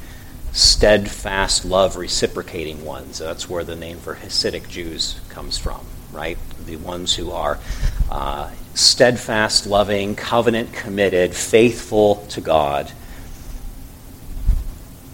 steadfast 0.52 1.64
love 1.64 1.96
reciprocating 1.96 2.84
ones. 2.84 3.20
That's 3.20 3.50
where 3.50 3.64
the 3.64 3.78
name 3.78 4.00
for 4.00 4.16
Hasidic 4.16 4.68
Jews 4.68 5.18
comes 5.30 5.58
from, 5.58 5.86
right? 6.12 6.38
The 6.66 6.76
ones 6.76 7.16
who 7.16 7.32
are 7.32 7.60
uh, 8.12 8.52
steadfast, 8.74 9.68
loving, 9.68 10.16
covenant 10.16 10.74
committed, 10.74 11.34
faithful 11.34 12.26
to 12.32 12.42
God. 12.42 12.92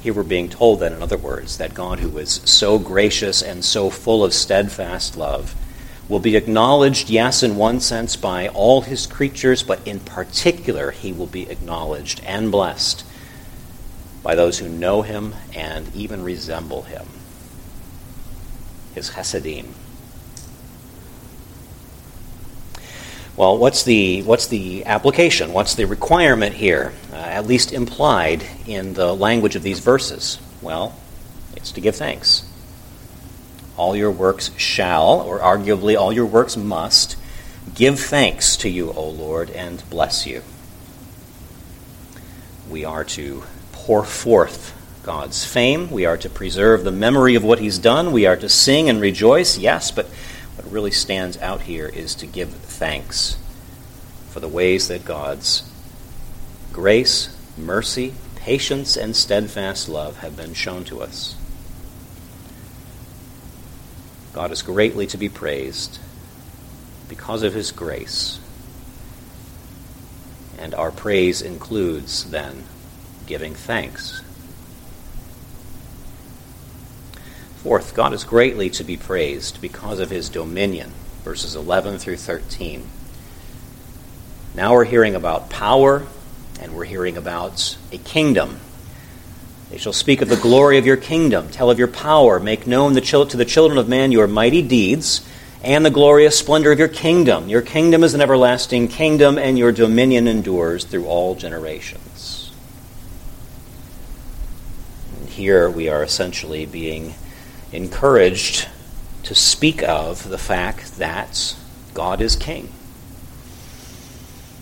Here 0.02 0.15
we're 0.15 0.24
being 0.24 0.50
told 0.50 0.80
that, 0.80 0.94
in 0.94 1.04
other 1.04 1.15
words, 1.15 1.60
that 1.60 1.76
God, 1.76 2.00
who 2.00 2.17
is 2.17 2.41
so 2.46 2.80
gracious 2.80 3.44
and 3.44 3.63
so 3.63 3.91
full 3.91 4.24
of 4.24 4.34
steadfast 4.34 5.15
love, 5.15 5.54
will 6.12 6.19
be 6.19 6.36
acknowledged, 6.36 7.10
yes, 7.10 7.41
in 7.41 7.56
one 7.56 7.80
sense, 7.80 8.17
by 8.17 8.50
all 8.50 8.82
his 8.82 9.08
creatures, 9.08 9.63
but 9.63 9.80
in 9.88 9.97
particular, 9.97 10.91
he 10.91 11.13
will 11.13 11.26
be 11.26 11.50
acknowledged 11.50 12.21
and 12.26 12.52
blessed 12.52 13.06
by 14.21 14.36
those 14.36 14.60
who 14.60 14.67
know 14.67 15.04
him 15.04 15.34
and 15.56 15.95
even 15.95 16.21
resemble 16.21 16.82
him. 16.82 17.08
His 18.93 19.08
Hasidim. 19.08 19.74
Well, 23.38 23.58
what's 23.58 23.84
the, 23.84 24.21
what's 24.24 24.47
the 24.47 24.86
application? 24.86 25.54
What's 25.54 25.76
the 25.76 25.86
requirement 25.86 26.56
here, 26.56 26.91
uh, 27.13 27.15
at 27.15 27.47
least 27.47 27.71
implied 27.71 28.43
in 28.67 28.95
the 28.95 29.15
language 29.15 29.56
of 29.56 29.63
these 29.63 29.80
verses? 29.80 30.39
Well, 30.62 30.93
it's 31.56 31.71
to 31.71 31.80
give 31.80 31.95
thanks. 31.95 32.51
All 33.78 33.96
your 33.96 34.12
works 34.12 34.52
shall, 34.58 35.22
or 35.22 35.40
arguably 35.40 35.98
all 35.98 36.12
your 36.12 36.26
works 36.26 36.58
must, 36.58 37.16
give 37.74 38.00
thanks 38.00 38.56
to 38.58 38.70
you, 38.70 38.92
O 38.92 39.10
Lord, 39.10 39.50
and 39.52 39.84
bless 39.90 40.28
you. 40.28 40.44
We 42.70 42.86
are 42.86 43.04
to 43.06 43.44
pour 43.72 44.04
forth 44.04 44.78
God's 45.04 45.44
fame. 45.44 45.90
We 45.90 46.06
are 46.06 46.18
to 46.18 46.30
preserve 46.30 46.84
the 46.84 46.92
memory 46.92 47.36
of 47.36 47.44
what 47.44 47.60
He's 47.60 47.78
done. 47.78 48.12
We 48.12 48.26
are 48.26 48.38
to 48.38 48.50
sing 48.50 48.90
and 48.90 49.02
rejoice, 49.02 49.58
yes, 49.58 49.92
but 49.92 50.06
what 50.56 50.72
really 50.72 50.92
stands 50.92 51.38
out 51.40 51.62
here 51.62 51.88
is 51.88 52.14
to 52.16 52.28
give 52.28 52.50
thanks 52.50 53.38
for 54.30 54.40
the 54.40 54.48
ways 54.48 54.88
that 54.88 55.06
God's 55.06 55.70
grace, 56.72 57.36
mercy, 57.58 58.14
patience, 58.36 58.96
and 58.96 59.16
steadfast 59.16 59.90
love 59.90 60.20
have 60.20 60.38
been 60.38 60.54
shown 60.54 60.84
to 60.86 61.02
us. 61.02 61.36
God 64.34 64.52
is 64.52 64.62
greatly 64.62 65.08
to 65.08 65.17
be 65.17 65.30
praised 65.30 66.00
because 67.10 67.44
of 67.44 67.54
His 67.54 67.72
grace. 67.72 68.39
And 70.58 70.76
our 70.76 70.91
praise 70.91 71.41
includes, 71.41 72.30
then, 72.30 72.63
giving 73.26 73.56
thanks. 73.56 74.22
Fourth, 77.63 77.94
God 77.94 78.12
is 78.13 78.24
greatly 78.24 78.72
to 78.72 78.84
be 78.84 78.98
praised 78.98 79.62
because 79.62 80.00
of 80.00 80.10
his 80.10 80.30
dominion, 80.30 80.91
verses 81.24 81.56
11 81.56 82.00
through 82.00 82.17
13. 82.17 82.88
Now 84.56 84.74
we're 84.74 84.86
hearing 84.86 85.13
about 85.13 85.52
power, 85.52 86.08
and 86.60 86.76
we're 86.76 86.86
hearing 86.86 87.17
about 87.17 87.78
a 87.91 88.00
kingdom. 88.00 88.60
They 89.72 89.78
shall 89.78 89.94
speak 89.94 90.22
of 90.22 90.28
the 90.28 90.36
glory 90.36 90.78
of 90.78 90.86
your 90.86 90.98
kingdom, 90.98 91.50
tell 91.50 91.72
of 91.72 91.80
your 91.80 91.88
power, 91.88 92.42
make 92.42 92.68
known 92.68 92.94
to 92.94 93.38
the 93.38 93.46
children 93.46 93.78
of 93.78 93.88
man 93.88 94.12
your 94.12 94.28
mighty 94.28 94.62
deeds, 94.62 95.26
and 95.64 95.86
the 95.86 95.90
glorious 95.90 96.38
splendor 96.38 96.74
of 96.74 96.80
your 96.80 96.90
kingdom. 96.90 97.48
Your 97.48 97.62
kingdom 97.62 98.04
is 98.04 98.14
an 98.14 98.20
everlasting 98.20 98.90
kingdom, 98.90 99.38
and 99.38 99.58
your 99.58 99.72
dominion 99.72 100.28
endures 100.28 100.84
through 100.84 101.06
all 101.06 101.36
generations. 101.36 102.52
And 105.18 105.30
here 105.30 105.70
we 105.70 105.88
are 105.88 106.04
essentially 106.04 106.66
being 106.66 107.14
encouraged 107.72 108.68
to 109.24 109.34
speak 109.34 109.84
of 109.84 110.28
the 110.28 110.38
fact 110.38 110.98
that 110.98 111.56
God 111.94 112.20
is 112.20 112.36
King. 112.36 112.74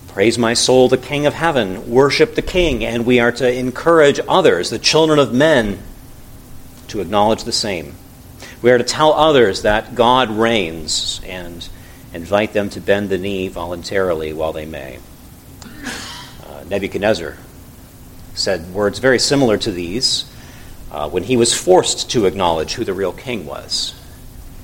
Praise 0.09 0.39
my 0.39 0.55
soul, 0.55 0.89
the 0.89 0.97
King 0.97 1.27
of 1.27 1.35
heaven. 1.35 1.91
Worship 1.91 2.33
the 2.33 2.41
King. 2.41 2.83
And 2.83 3.05
we 3.05 3.19
are 3.19 3.31
to 3.33 3.53
encourage 3.53 4.19
others, 4.27 4.71
the 4.71 4.79
children 4.79 5.19
of 5.19 5.31
men, 5.31 5.77
to 6.87 6.99
acknowledge 6.99 7.43
the 7.43 7.51
same. 7.51 7.93
We 8.63 8.71
are 8.71 8.79
to 8.79 8.83
tell 8.83 9.13
others 9.13 9.61
that 9.61 9.93
God 9.93 10.31
reigns 10.31 11.21
and 11.23 11.67
invite 12.11 12.53
them 12.53 12.71
to 12.71 12.81
bend 12.81 13.09
the 13.09 13.19
knee 13.19 13.49
voluntarily 13.49 14.33
while 14.33 14.51
they 14.51 14.65
may. 14.65 14.97
Uh, 15.63 16.63
Nebuchadnezzar 16.67 17.37
said 18.33 18.73
words 18.73 18.97
very 18.97 19.19
similar 19.19 19.57
to 19.59 19.71
these 19.71 20.25
uh, 20.91 21.07
when 21.07 21.23
he 21.23 21.37
was 21.37 21.53
forced 21.53 22.09
to 22.11 22.25
acknowledge 22.25 22.73
who 22.73 22.83
the 22.83 22.93
real 22.93 23.13
king 23.13 23.45
was. 23.45 23.93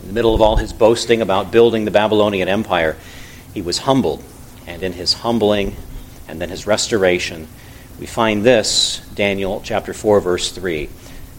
In 0.02 0.08
the 0.08 0.14
middle 0.14 0.34
of 0.34 0.42
all 0.42 0.56
his 0.56 0.74
boasting 0.74 1.22
about 1.22 1.52
building 1.52 1.86
the 1.86 1.92
Babylonian 1.92 2.48
Empire, 2.48 2.98
he 3.54 3.62
was 3.62 3.78
humbled. 3.78 4.24
And 4.67 4.84
in 4.84 4.93
his 4.93 5.13
humbling 5.13 5.75
and 6.28 6.41
then 6.41 6.49
his 6.49 6.65
restoration, 6.67 7.47
we 7.99 8.06
find 8.06 8.43
this 8.43 9.01
Daniel 9.15 9.62
chapter 9.63 9.93
4, 9.93 10.19
verse 10.19 10.51
3. 10.51 10.89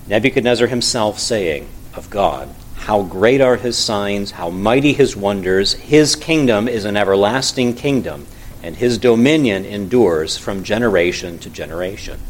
Nebuchadnezzar 0.06 0.68
himself 0.68 1.18
saying 1.18 1.68
of 1.94 2.08
God, 2.08 2.48
How 2.76 3.02
great 3.02 3.40
are 3.40 3.56
his 3.56 3.76
signs, 3.76 4.32
how 4.32 4.50
mighty 4.50 4.92
his 4.92 5.16
wonders. 5.16 5.74
His 5.74 6.14
kingdom 6.16 6.68
is 6.68 6.84
an 6.84 6.96
everlasting 6.96 7.74
kingdom, 7.74 8.26
and 8.62 8.76
his 8.76 8.98
dominion 8.98 9.64
endures 9.64 10.38
from 10.38 10.62
generation 10.64 11.38
to 11.40 11.50
generation. 11.50 12.20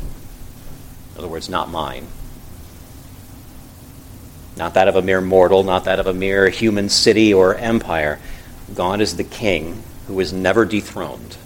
In 1.13 1.19
other 1.19 1.29
words, 1.29 1.49
not 1.49 1.71
mine, 1.71 2.07
not 4.57 4.75
that 4.75 4.89
of 4.89 4.97
a 4.97 5.03
mere 5.03 5.21
mortal, 5.21 5.63
not 5.63 5.85
that 5.85 6.01
of 6.01 6.07
a 6.07 6.15
mere 6.15 6.49
human 6.49 6.89
city 6.89 7.33
or 7.33 7.55
empire. 7.55 8.19
God 8.75 9.01
is 9.01 9.17
the 9.17 9.25
king 9.25 9.83
who 10.07 10.21
is 10.21 10.33
never 10.33 10.65
dethroned. 10.65 11.37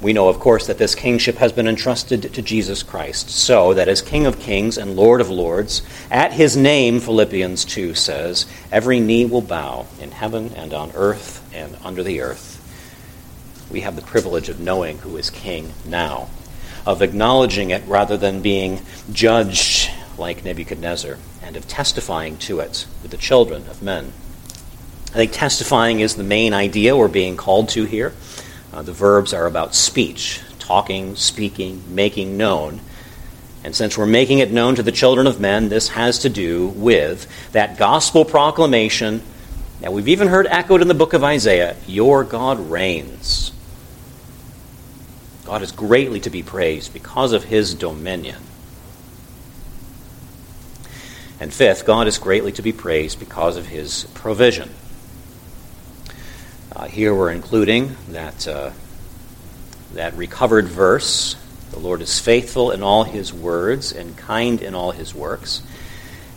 We 0.00 0.12
know, 0.12 0.28
of 0.28 0.38
course, 0.38 0.68
that 0.68 0.78
this 0.78 0.94
kingship 0.94 1.36
has 1.36 1.50
been 1.50 1.66
entrusted 1.66 2.32
to 2.34 2.42
Jesus 2.42 2.84
Christ, 2.84 3.30
so 3.30 3.74
that 3.74 3.88
as 3.88 4.00
King 4.00 4.26
of 4.26 4.38
kings 4.38 4.78
and 4.78 4.94
Lord 4.94 5.20
of 5.20 5.28
lords, 5.28 5.82
at 6.08 6.32
his 6.32 6.56
name, 6.56 7.00
Philippians 7.00 7.64
2 7.64 7.94
says, 7.94 8.46
every 8.70 9.00
knee 9.00 9.24
will 9.24 9.42
bow 9.42 9.86
in 10.00 10.12
heaven 10.12 10.52
and 10.54 10.72
on 10.72 10.92
earth 10.94 11.44
and 11.52 11.76
under 11.82 12.04
the 12.04 12.20
earth. 12.20 12.54
We 13.72 13.80
have 13.80 13.96
the 13.96 14.02
privilege 14.02 14.48
of 14.48 14.60
knowing 14.60 14.98
who 14.98 15.16
is 15.16 15.30
king 15.30 15.72
now, 15.84 16.30
of 16.86 17.02
acknowledging 17.02 17.70
it 17.70 17.82
rather 17.86 18.16
than 18.16 18.40
being 18.40 18.82
judged 19.12 19.90
like 20.16 20.44
Nebuchadnezzar, 20.44 21.18
and 21.42 21.56
of 21.56 21.66
testifying 21.66 22.36
to 22.38 22.60
it 22.60 22.86
with 23.02 23.10
the 23.10 23.16
children 23.16 23.66
of 23.66 23.82
men. 23.82 24.12
I 25.10 25.12
think 25.12 25.32
testifying 25.32 26.00
is 26.00 26.16
the 26.16 26.22
main 26.22 26.52
idea 26.52 26.94
we're 26.94 27.08
being 27.08 27.36
called 27.36 27.70
to 27.70 27.84
here. 27.84 28.12
Uh, 28.72 28.82
the 28.82 28.92
verbs 28.92 29.32
are 29.32 29.46
about 29.46 29.74
speech, 29.74 30.42
talking, 30.58 31.16
speaking, 31.16 31.82
making 31.94 32.36
known. 32.36 32.80
And 33.64 33.74
since 33.74 33.96
we're 33.96 34.06
making 34.06 34.40
it 34.40 34.52
known 34.52 34.74
to 34.74 34.82
the 34.82 34.92
children 34.92 35.26
of 35.26 35.40
men, 35.40 35.70
this 35.70 35.88
has 35.88 36.18
to 36.20 36.28
do 36.28 36.68
with 36.68 37.26
that 37.52 37.78
gospel 37.78 38.26
proclamation 38.26 39.22
that 39.80 39.94
we've 39.94 40.08
even 40.08 40.28
heard 40.28 40.46
echoed 40.46 40.82
in 40.82 40.88
the 40.88 40.94
book 40.94 41.14
of 41.14 41.24
Isaiah 41.24 41.76
Your 41.86 42.22
God 42.22 42.70
reigns. 42.70 43.50
God 45.46 45.62
is 45.62 45.72
greatly 45.72 46.20
to 46.20 46.30
be 46.30 46.42
praised 46.42 46.92
because 46.92 47.32
of 47.32 47.44
his 47.44 47.72
dominion. 47.72 48.42
And 51.40 51.54
fifth, 51.54 51.86
God 51.86 52.06
is 52.06 52.18
greatly 52.18 52.52
to 52.52 52.62
be 52.62 52.72
praised 52.72 53.18
because 53.18 53.56
of 53.56 53.66
his 53.66 54.04
provision. 54.12 54.68
Uh, 56.78 56.84
here 56.84 57.12
we're 57.12 57.32
including 57.32 57.96
that, 58.10 58.46
uh, 58.46 58.70
that 59.94 60.14
recovered 60.14 60.66
verse 60.68 61.34
The 61.72 61.80
Lord 61.80 62.00
is 62.00 62.20
faithful 62.20 62.70
in 62.70 62.84
all 62.84 63.02
his 63.02 63.32
words 63.32 63.90
and 63.90 64.16
kind 64.16 64.62
in 64.62 64.76
all 64.76 64.92
his 64.92 65.12
works. 65.12 65.60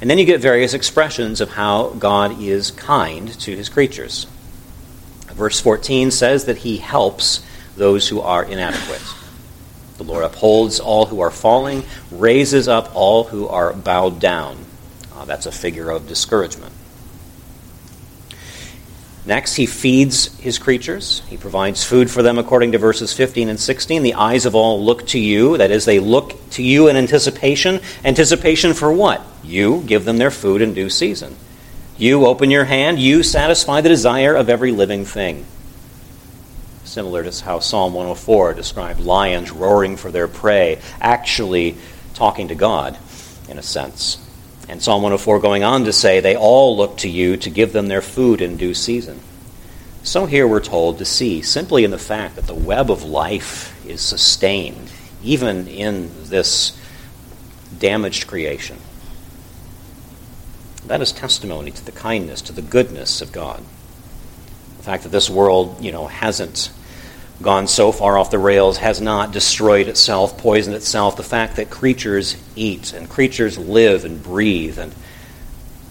And 0.02 0.10
then 0.10 0.18
you 0.18 0.26
get 0.26 0.42
various 0.42 0.74
expressions 0.74 1.42
of 1.42 1.52
how 1.52 1.90
God 1.90 2.42
is 2.42 2.72
kind 2.72 3.30
to 3.42 3.56
his 3.56 3.70
creatures. 3.70 4.26
Verse 5.28 5.60
14 5.60 6.10
says 6.10 6.46
that 6.46 6.58
he 6.58 6.78
helps 6.78 7.46
those 7.78 8.08
who 8.08 8.20
are 8.20 8.44
inadequate. 8.44 9.04
The 9.98 10.04
Lord 10.04 10.24
upholds 10.24 10.80
all 10.80 11.06
who 11.06 11.20
are 11.20 11.30
falling, 11.30 11.84
raises 12.10 12.68
up 12.68 12.96
all 12.96 13.26
who 13.26 13.48
are 13.48 13.74
bowed 13.74 14.20
down. 14.20 14.58
Uh, 15.14 15.26
that's 15.26 15.46
a 15.46 15.52
figure 15.52 15.92
of 15.92 16.08
discouragement. 16.08 16.74
Next, 19.26 19.56
he 19.56 19.68
feeds 19.68 20.36
his 20.40 20.58
creatures. 20.58 21.22
He 21.28 21.38
provides 21.38 21.84
food 21.84 22.10
for 22.10 22.24
them 22.24 22.40
according 22.40 22.72
to 22.72 22.80
verses 22.80 23.14
15 23.14 23.50
and 23.50 23.60
16. 23.60 24.02
The 24.02 24.16
eyes 24.16 24.48
of 24.48 24.56
all 24.56 24.84
look 24.84 25.06
to 25.08 25.20
you. 25.20 25.58
That 25.58 25.70
is, 25.70 25.86
they 25.86 26.00
look 26.00 26.50
to 26.52 26.64
you 26.64 26.88
in 26.88 26.96
anticipation. 26.96 27.82
Anticipation 28.04 28.74
for 28.74 28.92
what? 28.92 29.22
You 29.44 29.84
give 29.86 30.06
them 30.06 30.18
their 30.18 30.32
food 30.32 30.62
in 30.62 30.74
due 30.74 30.90
season. 30.90 31.36
You 31.98 32.26
open 32.26 32.50
your 32.50 32.66
hand. 32.66 32.98
You 32.98 33.22
satisfy 33.22 33.82
the 33.82 33.90
desire 33.90 34.34
of 34.34 34.50
every 34.50 34.72
living 34.72 35.06
thing. 35.06 35.46
Similar 36.84 37.24
to 37.30 37.44
how 37.44 37.60
Psalm 37.60 37.94
104 37.94 38.56
described 38.56 39.02
lions 39.02 39.52
roaring 39.52 39.98
for 39.98 40.12
their 40.12 40.28
prey, 40.28 40.82
actually 41.00 41.78
talking 42.16 42.48
to 42.48 42.56
God, 42.56 42.98
in 43.48 43.60
a 43.60 43.62
sense. 43.62 44.18
And 44.72 44.82
Psalm 44.82 45.02
104 45.02 45.42
going 45.42 45.66
on 45.66 45.84
to 45.84 45.92
say, 45.92 46.22
They 46.22 46.38
all 46.38 46.78
look 46.78 46.96
to 47.00 47.10
you 47.10 47.36
to 47.36 47.50
give 47.50 47.74
them 47.74 47.90
their 47.90 48.02
food 48.02 48.40
in 48.40 48.56
due 48.56 48.74
season. 48.74 49.20
So 50.02 50.26
here 50.26 50.48
we're 50.48 50.62
told 50.62 50.98
to 51.00 51.06
see 51.06 51.42
simply 51.42 51.84
in 51.84 51.92
the 51.92 51.98
fact 51.98 52.38
that 52.38 52.48
the 52.48 52.54
web 52.54 52.90
of 52.90 53.04
life 53.04 53.86
is 53.86 54.00
sustained, 54.00 54.90
even 55.22 55.68
in 55.68 56.10
this 56.24 56.82
damaged 57.78 58.28
creation. 58.28 58.78
That 60.86 61.02
is 61.02 61.12
testimony 61.12 61.72
to 61.72 61.86
the 61.86 61.92
kindness, 61.92 62.42
to 62.44 62.54
the 62.54 62.62
goodness 62.62 63.22
of 63.22 63.34
God. 63.34 63.66
The 64.78 64.84
fact 64.84 65.04
that 65.04 65.10
this 65.10 65.30
world, 65.30 65.84
you 65.84 65.92
know, 65.92 66.08
hasn't 66.08 66.72
gone 67.42 67.68
so 67.68 67.92
far 67.92 68.18
off 68.18 68.32
the 68.32 68.40
rails, 68.40 68.78
has 68.78 69.02
not 69.02 69.32
destroyed 69.32 69.88
itself, 69.88 70.38
poisoned 70.38 70.76
itself. 70.76 71.16
The 71.16 71.24
fact 71.24 71.56
that 71.56 71.70
creatures 71.70 72.36
eat 72.56 72.94
and 72.94 73.10
creatures 73.10 73.58
live 73.58 74.06
and 74.06 74.22
breathe, 74.22 74.78
and, 74.78 74.94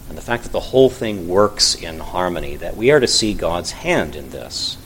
and 0.09 0.19
the 0.19 0.23
fact 0.23 0.45
that 0.45 0.53
the 0.53 0.61
whole 0.61 0.91
thing 0.91 1.29
works 1.29 1.75
in 1.75 1.99
harmony, 1.99 2.57
that 2.57 2.77
we 2.77 2.91
are 2.91 3.01
to 3.01 3.07
see 3.07 3.35
God's 3.35 3.73
hand 3.73 4.17
in 4.17 4.31
this. 4.31 4.77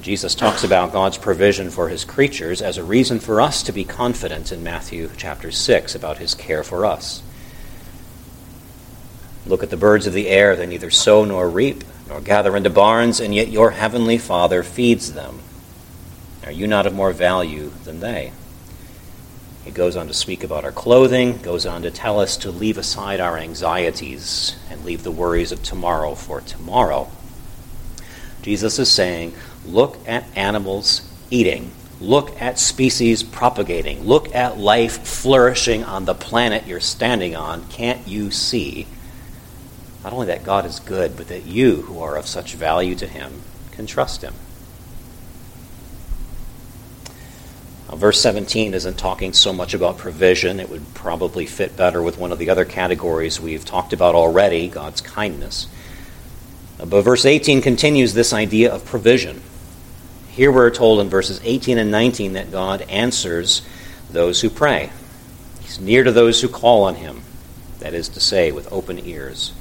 Jesus 0.00 0.34
talks 0.34 0.64
about 0.64 0.92
God's 0.92 1.18
provision 1.18 1.70
for 1.70 1.88
his 1.88 2.04
creatures 2.04 2.62
as 2.62 2.78
a 2.78 2.84
reason 2.84 3.18
for 3.18 3.40
us 3.40 3.62
to 3.64 3.72
be 3.72 3.84
confident 3.84 4.52
in 4.52 4.62
Matthew 4.62 5.10
chapter 5.16 5.50
6 5.50 5.94
about 5.94 6.18
his 6.18 6.34
care 6.34 6.62
for 6.62 6.86
us. 6.86 7.22
Look 9.44 9.62
at 9.62 9.70
the 9.70 9.76
birds 9.76 10.06
of 10.06 10.12
the 10.12 10.28
air, 10.28 10.56
they 10.56 10.66
neither 10.66 10.90
sow 10.90 11.24
nor 11.24 11.48
reap 11.50 11.82
nor 12.08 12.20
gather 12.20 12.56
into 12.56 12.70
barns, 12.70 13.20
and 13.20 13.34
yet 13.34 13.48
your 13.48 13.72
heavenly 13.72 14.18
Father 14.18 14.62
feeds 14.62 15.12
them. 15.12 15.40
Are 16.44 16.52
you 16.52 16.66
not 16.66 16.86
of 16.86 16.94
more 16.94 17.12
value 17.12 17.70
than 17.84 18.00
they? 18.00 18.32
He 19.64 19.70
goes 19.70 19.96
on 19.96 20.06
to 20.06 20.14
speak 20.14 20.42
about 20.42 20.64
our 20.64 20.72
clothing, 20.72 21.38
goes 21.42 21.66
on 21.66 21.82
to 21.82 21.90
tell 21.90 22.18
us 22.18 22.38
to 22.38 22.50
leave 22.50 22.78
aside 22.78 23.20
our 23.20 23.36
anxieties 23.36 24.56
and 24.70 24.82
leave 24.84 25.02
the 25.02 25.10
worries 25.10 25.52
of 25.52 25.62
tomorrow 25.62 26.14
for 26.14 26.40
tomorrow. 26.40 27.10
Jesus 28.40 28.78
is 28.78 28.90
saying, 28.90 29.34
look 29.66 29.98
at 30.06 30.24
animals 30.34 31.02
eating. 31.30 31.72
Look 32.00 32.40
at 32.40 32.58
species 32.58 33.22
propagating. 33.22 34.04
Look 34.04 34.34
at 34.34 34.56
life 34.56 35.06
flourishing 35.06 35.84
on 35.84 36.06
the 36.06 36.14
planet 36.14 36.66
you're 36.66 36.80
standing 36.80 37.36
on. 37.36 37.68
Can't 37.68 38.06
you 38.08 38.30
see 38.30 38.86
not 40.04 40.12
only 40.12 40.26
that 40.26 40.44
God 40.44 40.64
is 40.64 40.80
good, 40.80 41.16
but 41.16 41.28
that 41.28 41.44
you, 41.44 41.82
who 41.82 42.00
are 42.00 42.16
of 42.16 42.26
such 42.26 42.54
value 42.54 42.94
to 42.96 43.06
Him, 43.06 43.42
can 43.72 43.86
trust 43.86 44.22
Him. 44.22 44.34
Now, 47.88 47.96
verse 47.96 48.20
17 48.20 48.74
isn't 48.74 48.98
talking 48.98 49.32
so 49.32 49.52
much 49.52 49.74
about 49.74 49.98
provision. 49.98 50.60
It 50.60 50.70
would 50.70 50.94
probably 50.94 51.46
fit 51.46 51.76
better 51.76 52.02
with 52.02 52.18
one 52.18 52.32
of 52.32 52.38
the 52.38 52.50
other 52.50 52.64
categories 52.64 53.40
we've 53.40 53.64
talked 53.64 53.92
about 53.92 54.14
already 54.14 54.68
God's 54.68 55.00
kindness. 55.00 55.66
But 56.78 57.02
verse 57.02 57.24
18 57.24 57.60
continues 57.60 58.14
this 58.14 58.32
idea 58.32 58.72
of 58.72 58.84
provision. 58.84 59.42
Here 60.30 60.52
we're 60.52 60.70
told 60.70 61.00
in 61.00 61.08
verses 61.08 61.40
18 61.42 61.76
and 61.76 61.90
19 61.90 62.34
that 62.34 62.52
God 62.52 62.82
answers 62.82 63.62
those 64.08 64.42
who 64.42 64.50
pray. 64.50 64.90
He's 65.60 65.80
near 65.80 66.04
to 66.04 66.12
those 66.12 66.40
who 66.40 66.48
call 66.48 66.84
on 66.84 66.94
Him, 66.94 67.22
that 67.80 67.94
is 67.94 68.08
to 68.10 68.20
say, 68.20 68.52
with 68.52 68.72
open 68.72 69.04
ears 69.04 69.52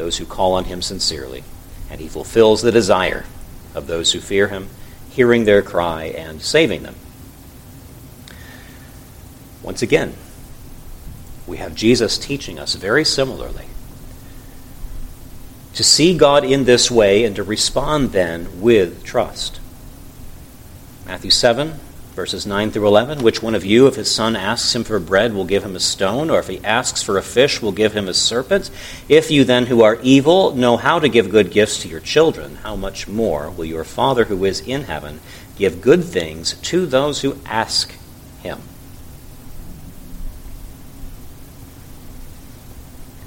those 0.00 0.16
who 0.16 0.24
call 0.24 0.54
on 0.54 0.64
him 0.64 0.80
sincerely, 0.80 1.44
and 1.90 2.00
he 2.00 2.08
fulfills 2.08 2.62
the 2.62 2.72
desire 2.72 3.26
of 3.74 3.86
those 3.86 4.12
who 4.12 4.18
fear 4.18 4.48
him, 4.48 4.66
hearing 5.10 5.44
their 5.44 5.60
cry 5.60 6.04
and 6.04 6.40
saving 6.40 6.82
them. 6.82 6.94
Once 9.62 9.82
again, 9.82 10.14
we 11.46 11.58
have 11.58 11.74
Jesus 11.74 12.16
teaching 12.16 12.58
us 12.58 12.76
very 12.76 13.04
similarly. 13.04 13.66
To 15.74 15.84
see 15.84 16.16
God 16.16 16.44
in 16.44 16.64
this 16.64 16.90
way 16.90 17.22
and 17.22 17.36
to 17.36 17.42
respond 17.42 18.12
then 18.12 18.62
with 18.62 19.04
trust. 19.04 19.60
Matthew 21.04 21.30
7, 21.30 21.74
verses 22.20 22.44
9 22.44 22.70
through 22.70 22.86
11. 22.86 23.22
Which 23.22 23.42
one 23.42 23.54
of 23.54 23.64
you, 23.64 23.86
if 23.86 23.94
his 23.94 24.10
son 24.14 24.36
asks 24.36 24.74
him 24.74 24.84
for 24.84 25.00
bread, 25.00 25.32
will 25.32 25.46
give 25.46 25.64
him 25.64 25.74
a 25.74 25.80
stone? 25.80 26.28
Or 26.28 26.38
if 26.38 26.48
he 26.48 26.62
asks 26.62 27.02
for 27.02 27.16
a 27.16 27.22
fish, 27.22 27.62
will 27.62 27.72
give 27.72 27.94
him 27.94 28.08
a 28.08 28.12
serpent? 28.12 28.70
If 29.08 29.30
you 29.30 29.42
then, 29.42 29.64
who 29.64 29.82
are 29.82 29.98
evil, 30.02 30.54
know 30.54 30.76
how 30.76 30.98
to 30.98 31.08
give 31.08 31.30
good 31.30 31.50
gifts 31.50 31.80
to 31.80 31.88
your 31.88 32.00
children, 32.00 32.56
how 32.56 32.76
much 32.76 33.08
more 33.08 33.50
will 33.50 33.64
your 33.64 33.84
Father 33.84 34.24
who 34.24 34.44
is 34.44 34.60
in 34.60 34.82
heaven 34.82 35.20
give 35.56 35.80
good 35.80 36.04
things 36.04 36.52
to 36.60 36.84
those 36.84 37.22
who 37.22 37.38
ask 37.46 37.96
him? 38.42 38.60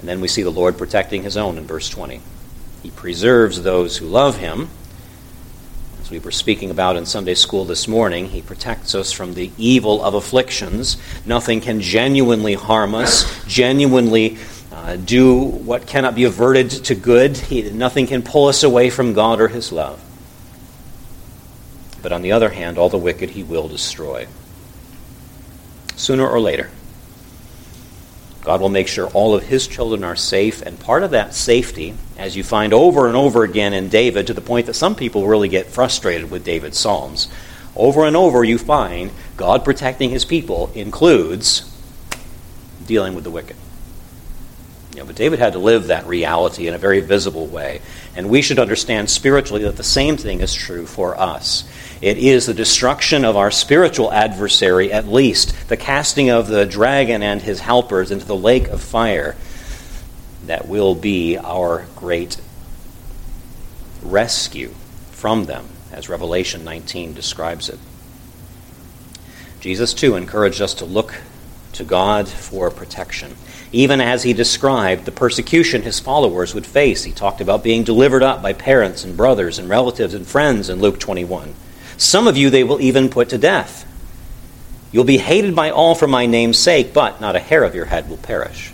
And 0.01 0.07
then 0.07 0.21
we 0.21 0.27
see 0.27 0.43
the 0.43 0.51
Lord 0.51 0.77
protecting 0.77 1.23
his 1.23 1.35
own 1.35 1.57
in 1.57 1.65
verse 1.65 1.89
20. 1.89 2.21
He 2.83 2.91
preserves 2.91 3.63
those 3.63 3.97
who 3.97 4.05
love 4.05 4.37
him 4.37 4.69
we 6.13 6.19
were 6.19 6.29
speaking 6.29 6.69
about 6.69 6.95
in 6.95 7.07
Sunday 7.07 7.33
school 7.33 7.65
this 7.65 7.87
morning, 7.87 8.27
He 8.27 8.43
protects 8.43 8.93
us 8.93 9.11
from 9.11 9.33
the 9.33 9.49
evil 9.57 10.03
of 10.03 10.13
afflictions. 10.13 10.97
Nothing 11.25 11.59
can 11.59 11.81
genuinely 11.81 12.53
harm 12.53 12.93
us, 12.93 13.25
genuinely 13.47 14.37
uh, 14.71 14.97
do 14.97 15.39
what 15.39 15.87
cannot 15.87 16.13
be 16.13 16.25
averted 16.25 16.69
to 16.69 16.93
good. 16.93 17.35
He, 17.35 17.63
nothing 17.71 18.05
can 18.05 18.21
pull 18.21 18.47
us 18.47 18.61
away 18.61 18.91
from 18.91 19.13
God 19.13 19.41
or 19.41 19.47
His 19.47 19.71
love. 19.71 19.99
But 22.03 22.11
on 22.11 22.21
the 22.21 22.31
other 22.31 22.49
hand, 22.49 22.77
all 22.77 22.89
the 22.89 22.97
wicked 22.99 23.31
He 23.31 23.41
will 23.41 23.67
destroy. 23.67 24.27
Sooner 25.95 26.27
or 26.27 26.39
later. 26.39 26.69
God 28.43 28.59
will 28.59 28.69
make 28.69 28.87
sure 28.87 29.07
all 29.07 29.35
of 29.35 29.43
his 29.43 29.67
children 29.67 30.03
are 30.03 30.15
safe, 30.15 30.61
and 30.61 30.79
part 30.79 31.03
of 31.03 31.11
that 31.11 31.33
safety, 31.33 31.95
as 32.17 32.35
you 32.35 32.43
find 32.43 32.73
over 32.73 33.07
and 33.07 33.15
over 33.15 33.43
again 33.43 33.73
in 33.73 33.87
David, 33.87 34.27
to 34.27 34.33
the 34.33 34.41
point 34.41 34.65
that 34.65 34.73
some 34.73 34.95
people 34.95 35.27
really 35.27 35.47
get 35.47 35.67
frustrated 35.67 36.29
with 36.29 36.43
David's 36.43 36.77
Psalms, 36.77 37.29
over 37.75 38.05
and 38.05 38.15
over 38.15 38.43
you 38.43 38.57
find 38.57 39.11
God 39.37 39.63
protecting 39.63 40.09
his 40.09 40.25
people 40.25 40.71
includes 40.75 41.69
dealing 42.85 43.15
with 43.15 43.23
the 43.23 43.31
wicked. 43.31 43.55
You 44.93 44.99
know, 44.99 45.05
but 45.05 45.15
David 45.15 45.39
had 45.39 45.53
to 45.53 45.59
live 45.59 45.87
that 45.87 46.05
reality 46.05 46.67
in 46.67 46.75
a 46.75 46.77
very 46.77 46.99
visible 46.99 47.47
way. 47.47 47.81
And 48.15 48.29
we 48.29 48.43
should 48.43 48.59
understand 48.59 49.09
spiritually 49.09 49.63
that 49.63 49.75
the 49.75 49.83
same 49.83 50.17
thing 50.17 50.41
is 50.41 50.53
true 50.53 50.85
for 50.85 51.19
us. 51.19 51.67
It 52.01 52.17
is 52.17 52.45
the 52.45 52.53
destruction 52.53 53.23
of 53.23 53.37
our 53.37 53.51
spiritual 53.51 54.11
adversary, 54.11 54.91
at 54.91 55.07
least, 55.07 55.69
the 55.69 55.77
casting 55.77 56.29
of 56.29 56.47
the 56.47 56.65
dragon 56.65 57.23
and 57.23 57.41
his 57.41 57.59
helpers 57.59 58.11
into 58.11 58.25
the 58.25 58.35
lake 58.35 58.67
of 58.67 58.81
fire, 58.81 59.35
that 60.47 60.67
will 60.67 60.95
be 60.95 61.37
our 61.37 61.85
great 61.95 62.37
rescue 64.01 64.73
from 65.11 65.45
them, 65.45 65.65
as 65.91 66.09
Revelation 66.09 66.63
19 66.63 67.13
describes 67.13 67.69
it. 67.69 67.79
Jesus, 69.61 69.93
too, 69.93 70.15
encouraged 70.15 70.61
us 70.61 70.73
to 70.75 70.85
look 70.85 71.15
to 71.73 71.83
God 71.83 72.27
for 72.27 72.69
protection. 72.69 73.35
Even 73.71 74.01
as 74.01 74.23
he 74.23 74.33
described 74.33 75.05
the 75.05 75.11
persecution 75.11 75.81
his 75.81 75.99
followers 75.99 76.53
would 76.53 76.65
face, 76.65 77.03
he 77.03 77.11
talked 77.11 77.41
about 77.41 77.63
being 77.63 77.83
delivered 77.83 78.21
up 78.21 78.41
by 78.41 78.53
parents 78.53 79.03
and 79.03 79.17
brothers 79.17 79.57
and 79.57 79.69
relatives 79.69 80.13
and 80.13 80.27
friends 80.27 80.69
in 80.69 80.79
Luke 80.79 80.99
21. 80.99 81.55
Some 81.97 82.27
of 82.27 82.37
you 82.37 82.49
they 82.49 82.63
will 82.63 82.81
even 82.81 83.09
put 83.09 83.29
to 83.29 83.37
death. 83.37 83.89
You'll 84.91 85.03
be 85.03 85.17
hated 85.17 85.55
by 85.55 85.71
all 85.71 85.95
for 85.95 86.07
my 86.07 86.25
name's 86.25 86.59
sake, 86.59 86.93
but 86.93 87.19
not 87.19 87.35
a 87.35 87.39
hair 87.39 87.63
of 87.63 87.75
your 87.75 87.85
head 87.85 88.09
will 88.09 88.17
perish. 88.17 88.71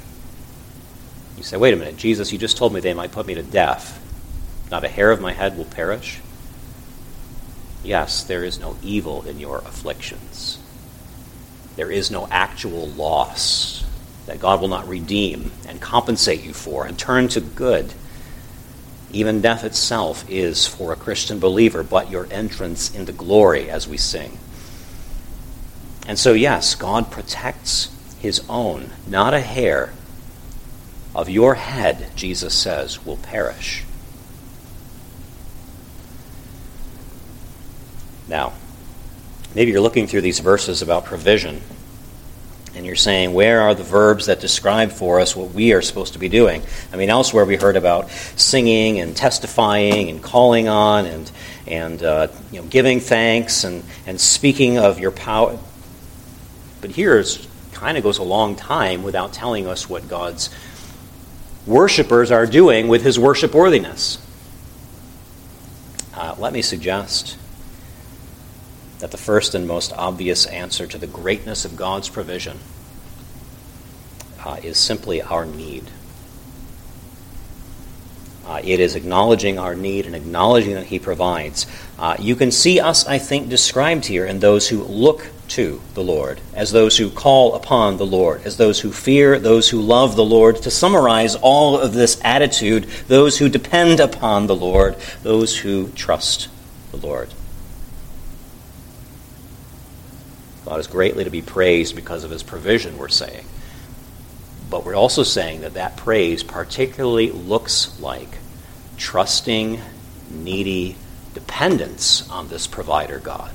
You 1.38 1.44
say, 1.44 1.56
wait 1.56 1.74
a 1.74 1.78
minute, 1.78 1.96
Jesus, 1.96 2.34
you 2.34 2.38
just 2.38 2.58
told 2.58 2.74
me 2.74 2.82
they 2.82 2.94
might 2.94 3.14
put 3.14 3.26
me 3.26 3.36
to 3.36 3.44
death. 3.44 3.96
Not 4.70 4.84
a 4.84 4.90
hair 4.90 5.12
of 5.12 5.22
my 5.22 5.32
head 5.32 5.58
will 5.58 5.66
perish? 5.66 6.20
Yes, 7.84 8.24
there 8.24 8.44
is 8.44 8.60
no 8.60 8.76
evil 8.84 9.24
in 9.24 9.40
your 9.40 9.60
afflictions. 9.60 10.60
There 11.78 11.90
is 11.90 12.12
no 12.12 12.28
actual 12.30 12.88
loss 12.88 13.86
that 14.26 14.42
God 14.42 14.60
will 14.60 14.68
not 14.68 14.88
redeem 14.88 15.52
and 15.68 15.80
compensate 15.80 16.44
you 16.44 16.54
for 16.54 16.86
and 16.86 17.00
turn 17.00 17.30
to 17.30 17.40
good. 17.40 17.94
Even 19.12 19.42
death 19.42 19.64
itself 19.64 20.30
is 20.30 20.68
for 20.68 20.94
a 20.94 20.96
Christian 20.96 21.40
believer 21.40 21.84
but 21.84 22.12
your 22.12 22.28
entrance 22.32 22.94
into 22.94 23.12
glory, 23.12 23.70
as 23.70 23.88
we 23.88 23.98
sing. 23.98 24.38
And 26.08 26.18
so, 26.18 26.34
yes, 26.34 26.76
God 26.76 27.12
protects 27.12 27.96
his 28.20 28.44
own, 28.50 28.92
not 29.08 29.34
a 29.34 29.40
hair 29.40 29.94
of 31.16 31.30
your 31.30 31.56
head, 31.56 32.12
Jesus 32.16 32.54
says, 32.54 33.04
will 33.06 33.18
perish. 33.18 33.84
Now, 38.28 38.54
maybe 39.56 39.72
you're 39.72 39.82
looking 39.82 40.06
through 40.06 40.22
these 40.22 40.40
verses 40.40 40.84
about 40.84 41.06
provision 41.06 41.62
and 42.80 42.86
you're 42.86 42.96
saying, 42.96 43.34
where 43.34 43.60
are 43.60 43.76
the 43.76 43.84
verbs 43.84 44.28
that 44.28 44.40
describe 44.40 44.90
for 44.94 45.20
us 45.20 45.36
what 45.36 45.54
we 45.54 45.74
are 45.74 45.82
supposed 45.82 46.14
to 46.14 46.20
be 46.20 46.30
doing? 46.30 46.64
I 46.94 46.96
mean, 46.96 47.10
elsewhere 47.10 47.44
we 47.44 47.58
heard 47.58 47.76
about 47.76 48.10
singing 48.10 49.02
and 49.02 49.14
testifying 49.14 50.10
and 50.10 50.24
calling 50.24 50.70
on 50.70 51.06
and, 51.06 51.30
and 51.68 52.02
uh, 52.02 52.28
you 52.54 52.62
know, 52.62 52.68
giving 52.70 53.02
thanks 53.02 53.66
and, 53.66 53.84
and 54.08 54.20
speaking 54.20 54.78
of 54.78 54.98
your 54.98 55.12
power. 55.12 55.60
But 56.80 56.92
here 56.92 57.20
it 57.20 57.48
kind 57.74 57.98
of 57.98 58.04
goes 58.04 58.18
a 58.18 58.24
long 58.24 58.56
time 58.56 59.04
without 59.04 59.34
telling 59.34 59.68
us 59.68 59.90
what 59.90 60.08
God's 60.08 60.50
worshippers 61.68 62.32
are 62.32 62.46
doing 62.46 62.88
with 62.88 63.04
his 63.04 63.20
worship 63.20 63.54
worthiness. 63.54 64.26
Uh, 66.14 66.34
let 66.38 66.54
me 66.54 66.62
suggest 66.62 67.38
that 69.00 69.12
the 69.12 69.18
first 69.18 69.56
and 69.56 69.68
most 69.68 69.94
obvious 69.94 70.46
answer 70.46 70.86
to 70.88 70.98
the 70.98 71.08
greatness 71.08 71.66
of 71.66 71.76
God's 71.76 72.10
provision 72.10 72.60
uh, 74.46 74.58
is 74.64 74.78
simply 74.78 75.22
our 75.22 75.46
need. 75.46 75.90
Uh, 78.46 78.60
it 78.64 78.80
is 78.80 78.96
acknowledging 78.96 79.60
our 79.60 79.76
need 79.76 80.08
and 80.08 80.16
acknowledging 80.16 80.74
that 80.74 80.88
He 80.88 80.98
provides. 80.98 81.68
Uh, 82.00 82.16
you 82.20 82.36
can 82.36 82.52
see 82.52 82.80
us, 82.80 83.06
I 83.06 83.20
think, 83.20 83.48
described 83.48 84.06
here 84.06 84.26
in 84.26 84.40
those 84.40 84.68
who 84.68 84.84
look 84.84 85.28
to 85.50 85.80
the 85.94 86.04
Lord, 86.04 86.42
as 86.56 86.72
those 86.72 86.98
who 86.98 87.12
call 87.12 87.54
upon 87.54 87.98
the 87.98 88.06
Lord, 88.06 88.42
as 88.46 88.58
those 88.58 88.80
who 88.80 88.92
fear, 88.92 89.40
those 89.40 89.70
who 89.70 89.82
love 89.82 90.16
the 90.16 90.26
Lord. 90.26 90.64
To 90.64 90.72
summarize 90.72 91.36
all 91.36 91.80
of 91.80 91.94
this 91.94 92.20
attitude, 92.24 92.86
those 93.08 93.38
who 93.38 93.50
depend 93.50 94.00
upon 94.00 94.48
the 94.48 94.56
Lord, 94.56 94.96
those 95.22 95.56
who 95.56 95.90
trust 95.90 96.48
the 96.92 96.98
Lord. 96.98 97.30
God 100.70 100.80
is 100.80 100.86
greatly 100.86 101.24
to 101.24 101.32
be 101.32 101.42
praised 101.42 101.96
because 101.96 102.24
of 102.24 102.30
his 102.30 102.44
provision, 102.44 103.00
we're 103.00 103.08
saying. 103.08 103.44
But 104.70 104.86
we're 104.86 104.94
also 104.94 105.24
saying 105.24 105.62
that 105.62 105.74
that 105.74 105.98
praise 105.98 106.44
particularly 106.44 107.32
looks 107.32 108.00
like 108.00 108.38
trusting, 108.96 109.82
needy 110.30 110.96
dependence 111.34 112.30
on 112.30 112.50
this 112.50 112.68
provider 112.68 113.18
God. 113.18 113.52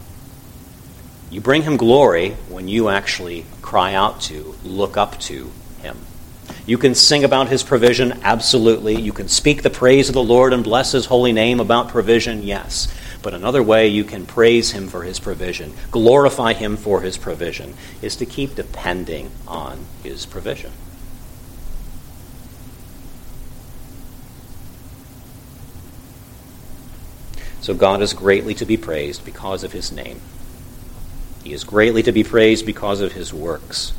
You 1.30 1.40
bring 1.40 1.62
him 1.62 1.76
glory 1.76 2.30
when 2.48 2.66
you 2.66 2.88
actually 2.88 3.46
cry 3.62 3.94
out 3.94 4.20
to, 4.22 4.56
look 4.64 4.96
up 4.96 5.20
to 5.20 5.52
him. 5.82 5.96
You 6.66 6.78
can 6.78 6.96
sing 6.96 7.22
about 7.22 7.46
his 7.46 7.62
provision, 7.62 8.22
absolutely. 8.24 9.00
You 9.00 9.12
can 9.12 9.28
speak 9.28 9.62
the 9.62 9.70
praise 9.70 10.08
of 10.08 10.14
the 10.14 10.22
Lord 10.22 10.52
and 10.52 10.64
bless 10.64 10.90
his 10.90 11.06
holy 11.06 11.30
name 11.30 11.60
about 11.60 11.90
provision, 11.90 12.42
yes. 12.42 12.92
But 13.24 13.32
another 13.32 13.62
way 13.62 13.88
you 13.88 14.04
can 14.04 14.26
praise 14.26 14.72
him 14.72 14.86
for 14.86 15.02
his 15.02 15.18
provision, 15.18 15.72
glorify 15.90 16.52
him 16.52 16.76
for 16.76 17.00
his 17.00 17.16
provision, 17.16 17.72
is 18.02 18.16
to 18.16 18.26
keep 18.26 18.54
depending 18.54 19.30
on 19.48 19.86
his 20.02 20.26
provision. 20.26 20.70
So 27.62 27.72
God 27.72 28.02
is 28.02 28.12
greatly 28.12 28.52
to 28.56 28.66
be 28.66 28.76
praised 28.76 29.24
because 29.24 29.64
of 29.64 29.72
his 29.72 29.90
name. 29.90 30.20
He 31.42 31.54
is 31.54 31.64
greatly 31.64 32.02
to 32.02 32.12
be 32.12 32.24
praised 32.24 32.66
because 32.66 33.00
of 33.00 33.12
his 33.12 33.32
works. 33.32 33.94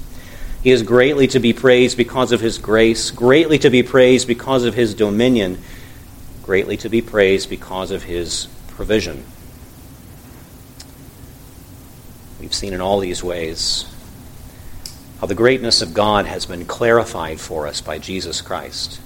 He 0.62 0.70
is 0.70 0.84
greatly 0.84 1.26
to 1.30 1.40
be 1.40 1.52
praised 1.52 1.98
because 1.98 2.32
of 2.32 2.42
his 2.42 2.60
grace, 2.60 3.10
greatly 3.10 3.58
to 3.58 3.72
be 3.72 3.82
praised 3.82 4.28
because 4.28 4.66
of 4.66 4.76
his 4.76 4.94
dominion, 4.94 5.64
greatly 6.44 6.78
to 6.78 6.90
be 6.90 7.02
praised 7.02 7.50
because 7.50 7.90
of 7.90 8.04
his 8.04 8.48
provision. 8.76 9.26
We've 12.40 12.54
seen 12.54 12.74
in 12.74 12.82
all 12.82 13.00
these 13.00 13.24
ways 13.24 13.86
how 15.20 15.28
the 15.28 15.36
greatness 15.36 15.82
of 15.82 15.94
God 15.94 16.26
has 16.26 16.46
been 16.46 16.66
clarified 16.66 17.40
for 17.40 17.68
us 17.68 17.82
by 17.82 17.98
Jesus 17.98 18.42
Christ. 18.42 19.00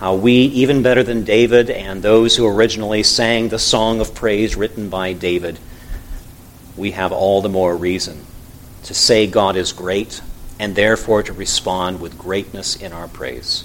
How 0.00 0.14
we, 0.14 0.32
even 0.32 0.82
better 0.82 1.02
than 1.02 1.24
David 1.24 1.70
and 1.70 2.02
those 2.02 2.36
who 2.36 2.46
originally 2.46 3.02
sang 3.02 3.48
the 3.48 3.58
song 3.58 4.00
of 4.00 4.14
praise 4.14 4.56
written 4.56 4.88
by 4.88 5.12
David, 5.12 5.58
we 6.76 6.92
have 6.92 7.12
all 7.12 7.42
the 7.42 7.48
more 7.48 7.76
reason 7.76 8.24
to 8.84 8.94
say 8.94 9.26
God 9.26 9.56
is 9.56 9.72
great 9.72 10.20
and 10.58 10.74
therefore 10.74 11.22
to 11.22 11.32
respond 11.32 12.00
with 12.00 12.18
greatness 12.18 12.76
in 12.76 12.92
our 12.92 13.08
praise. 13.08 13.64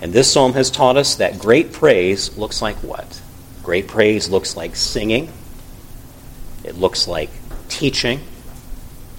And 0.00 0.12
this 0.12 0.30
psalm 0.30 0.52
has 0.52 0.70
taught 0.70 0.96
us 0.96 1.16
that 1.16 1.38
great 1.38 1.72
praise 1.72 2.36
looks 2.36 2.60
like 2.60 2.76
what? 2.76 3.20
Great 3.62 3.88
praise 3.88 4.28
looks 4.28 4.56
like 4.56 4.76
singing, 4.76 5.32
it 6.64 6.76
looks 6.76 7.08
like 7.08 7.30
teaching, 7.68 8.20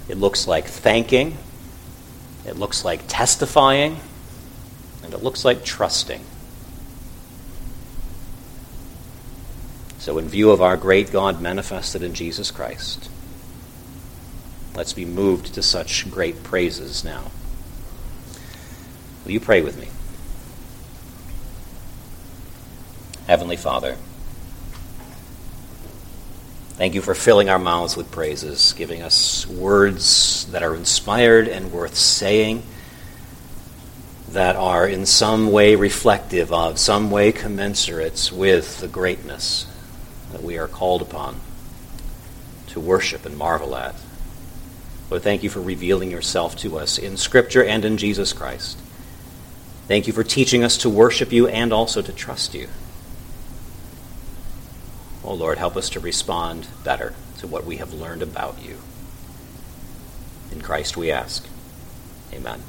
it 0.07 0.17
looks 0.17 0.47
like 0.47 0.65
thanking, 0.65 1.37
it 2.45 2.57
looks 2.57 2.85
like 2.85 3.01
testifying, 3.07 3.99
and 5.03 5.13
it 5.13 5.23
looks 5.23 5.43
like 5.43 5.65
trusting. 5.65 6.23
So, 9.97 10.17
in 10.19 10.29
view 10.29 10.51
of 10.51 10.61
our 10.61 10.77
great 10.77 11.11
God 11.11 11.41
manifested 11.41 12.01
in 12.03 12.13
Jesus 12.13 12.51
Christ, 12.51 13.09
let's 14.75 14.93
be 14.93 15.03
moved 15.03 15.53
to 15.55 15.61
such 15.61 16.09
great 16.09 16.43
praises 16.43 17.03
now. 17.03 17.31
Will 19.25 19.31
you 19.31 19.41
pray 19.41 19.61
with 19.61 19.77
me? 19.77 19.89
Heavenly 23.27 23.57
Father, 23.57 23.97
Thank 26.77 26.93
you 26.93 27.01
for 27.01 27.15
filling 27.15 27.49
our 27.49 27.57
mouths 27.57 27.97
with 27.97 28.11
praises, 28.11 28.73
giving 28.73 29.01
us 29.01 29.47
words 29.47 30.45
that 30.51 30.61
are 30.61 30.75
inspired 30.75 31.47
and 31.47 31.71
worth 31.71 31.95
saying, 31.95 32.61
that 34.29 34.55
are 34.55 34.87
in 34.87 35.07
some 35.07 35.51
way 35.51 35.75
reflective 35.75 36.53
of, 36.53 36.77
some 36.77 37.09
way 37.09 37.31
commensurate 37.31 38.31
with 38.31 38.79
the 38.79 38.87
greatness 38.87 39.65
that 40.31 40.43
we 40.43 40.59
are 40.59 40.67
called 40.67 41.01
upon 41.01 41.39
to 42.67 42.79
worship 42.79 43.25
and 43.25 43.35
marvel 43.35 43.75
at. 43.75 43.95
Lord, 45.09 45.23
thank 45.23 45.41
you 45.41 45.49
for 45.49 45.61
revealing 45.61 46.11
yourself 46.11 46.55
to 46.57 46.77
us 46.77 46.99
in 46.99 47.17
Scripture 47.17 47.63
and 47.63 47.85
in 47.85 47.97
Jesus 47.97 48.33
Christ. 48.33 48.77
Thank 49.87 50.05
you 50.05 50.13
for 50.13 50.23
teaching 50.23 50.63
us 50.63 50.77
to 50.77 50.91
worship 50.91 51.31
you 51.31 51.47
and 51.47 51.73
also 51.73 52.03
to 52.03 52.13
trust 52.13 52.53
you. 52.53 52.67
Oh 55.27 55.33
Lord, 55.33 55.57
help 55.57 55.75
us 55.75 55.89
to 55.89 55.99
respond 55.99 56.67
better 56.85 57.13
to 57.39 57.47
what 57.47 57.65
we 57.65 57.77
have 57.77 57.93
learned 57.93 58.21
about 58.21 58.63
you. 58.63 58.77
In 60.53 60.61
Christ 60.61 60.95
we 60.95 61.11
ask. 61.11 61.45
Amen. 62.33 62.63